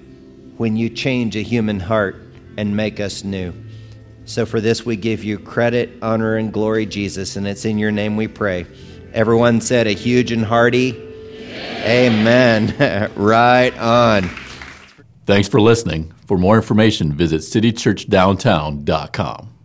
when 0.56 0.76
you 0.76 0.88
change 0.88 1.36
a 1.36 1.42
human 1.42 1.80
heart 1.80 2.16
and 2.56 2.76
make 2.76 3.00
us 3.00 3.24
new. 3.24 3.52
So 4.24 4.46
for 4.46 4.60
this 4.60 4.84
we 4.84 4.96
give 4.96 5.22
you 5.22 5.38
credit, 5.38 5.90
honor, 6.02 6.36
and 6.36 6.52
glory, 6.52 6.86
Jesus, 6.86 7.36
and 7.36 7.46
it's 7.46 7.64
in 7.64 7.78
your 7.78 7.92
name 7.92 8.16
we 8.16 8.28
pray. 8.28 8.66
Everyone 9.16 9.60
said 9.60 9.86
a 9.86 9.92
huge 9.92 10.30
and 10.30 10.44
hearty 10.44 11.06
Amen. 11.86 12.74
Amen. 12.78 13.10
right 13.16 13.76
on. 13.78 14.28
Thanks 15.24 15.48
for 15.48 15.58
listening. 15.60 16.12
For 16.26 16.36
more 16.36 16.56
information, 16.56 17.12
visit 17.12 17.40
citychurchdowntown.com. 17.40 19.55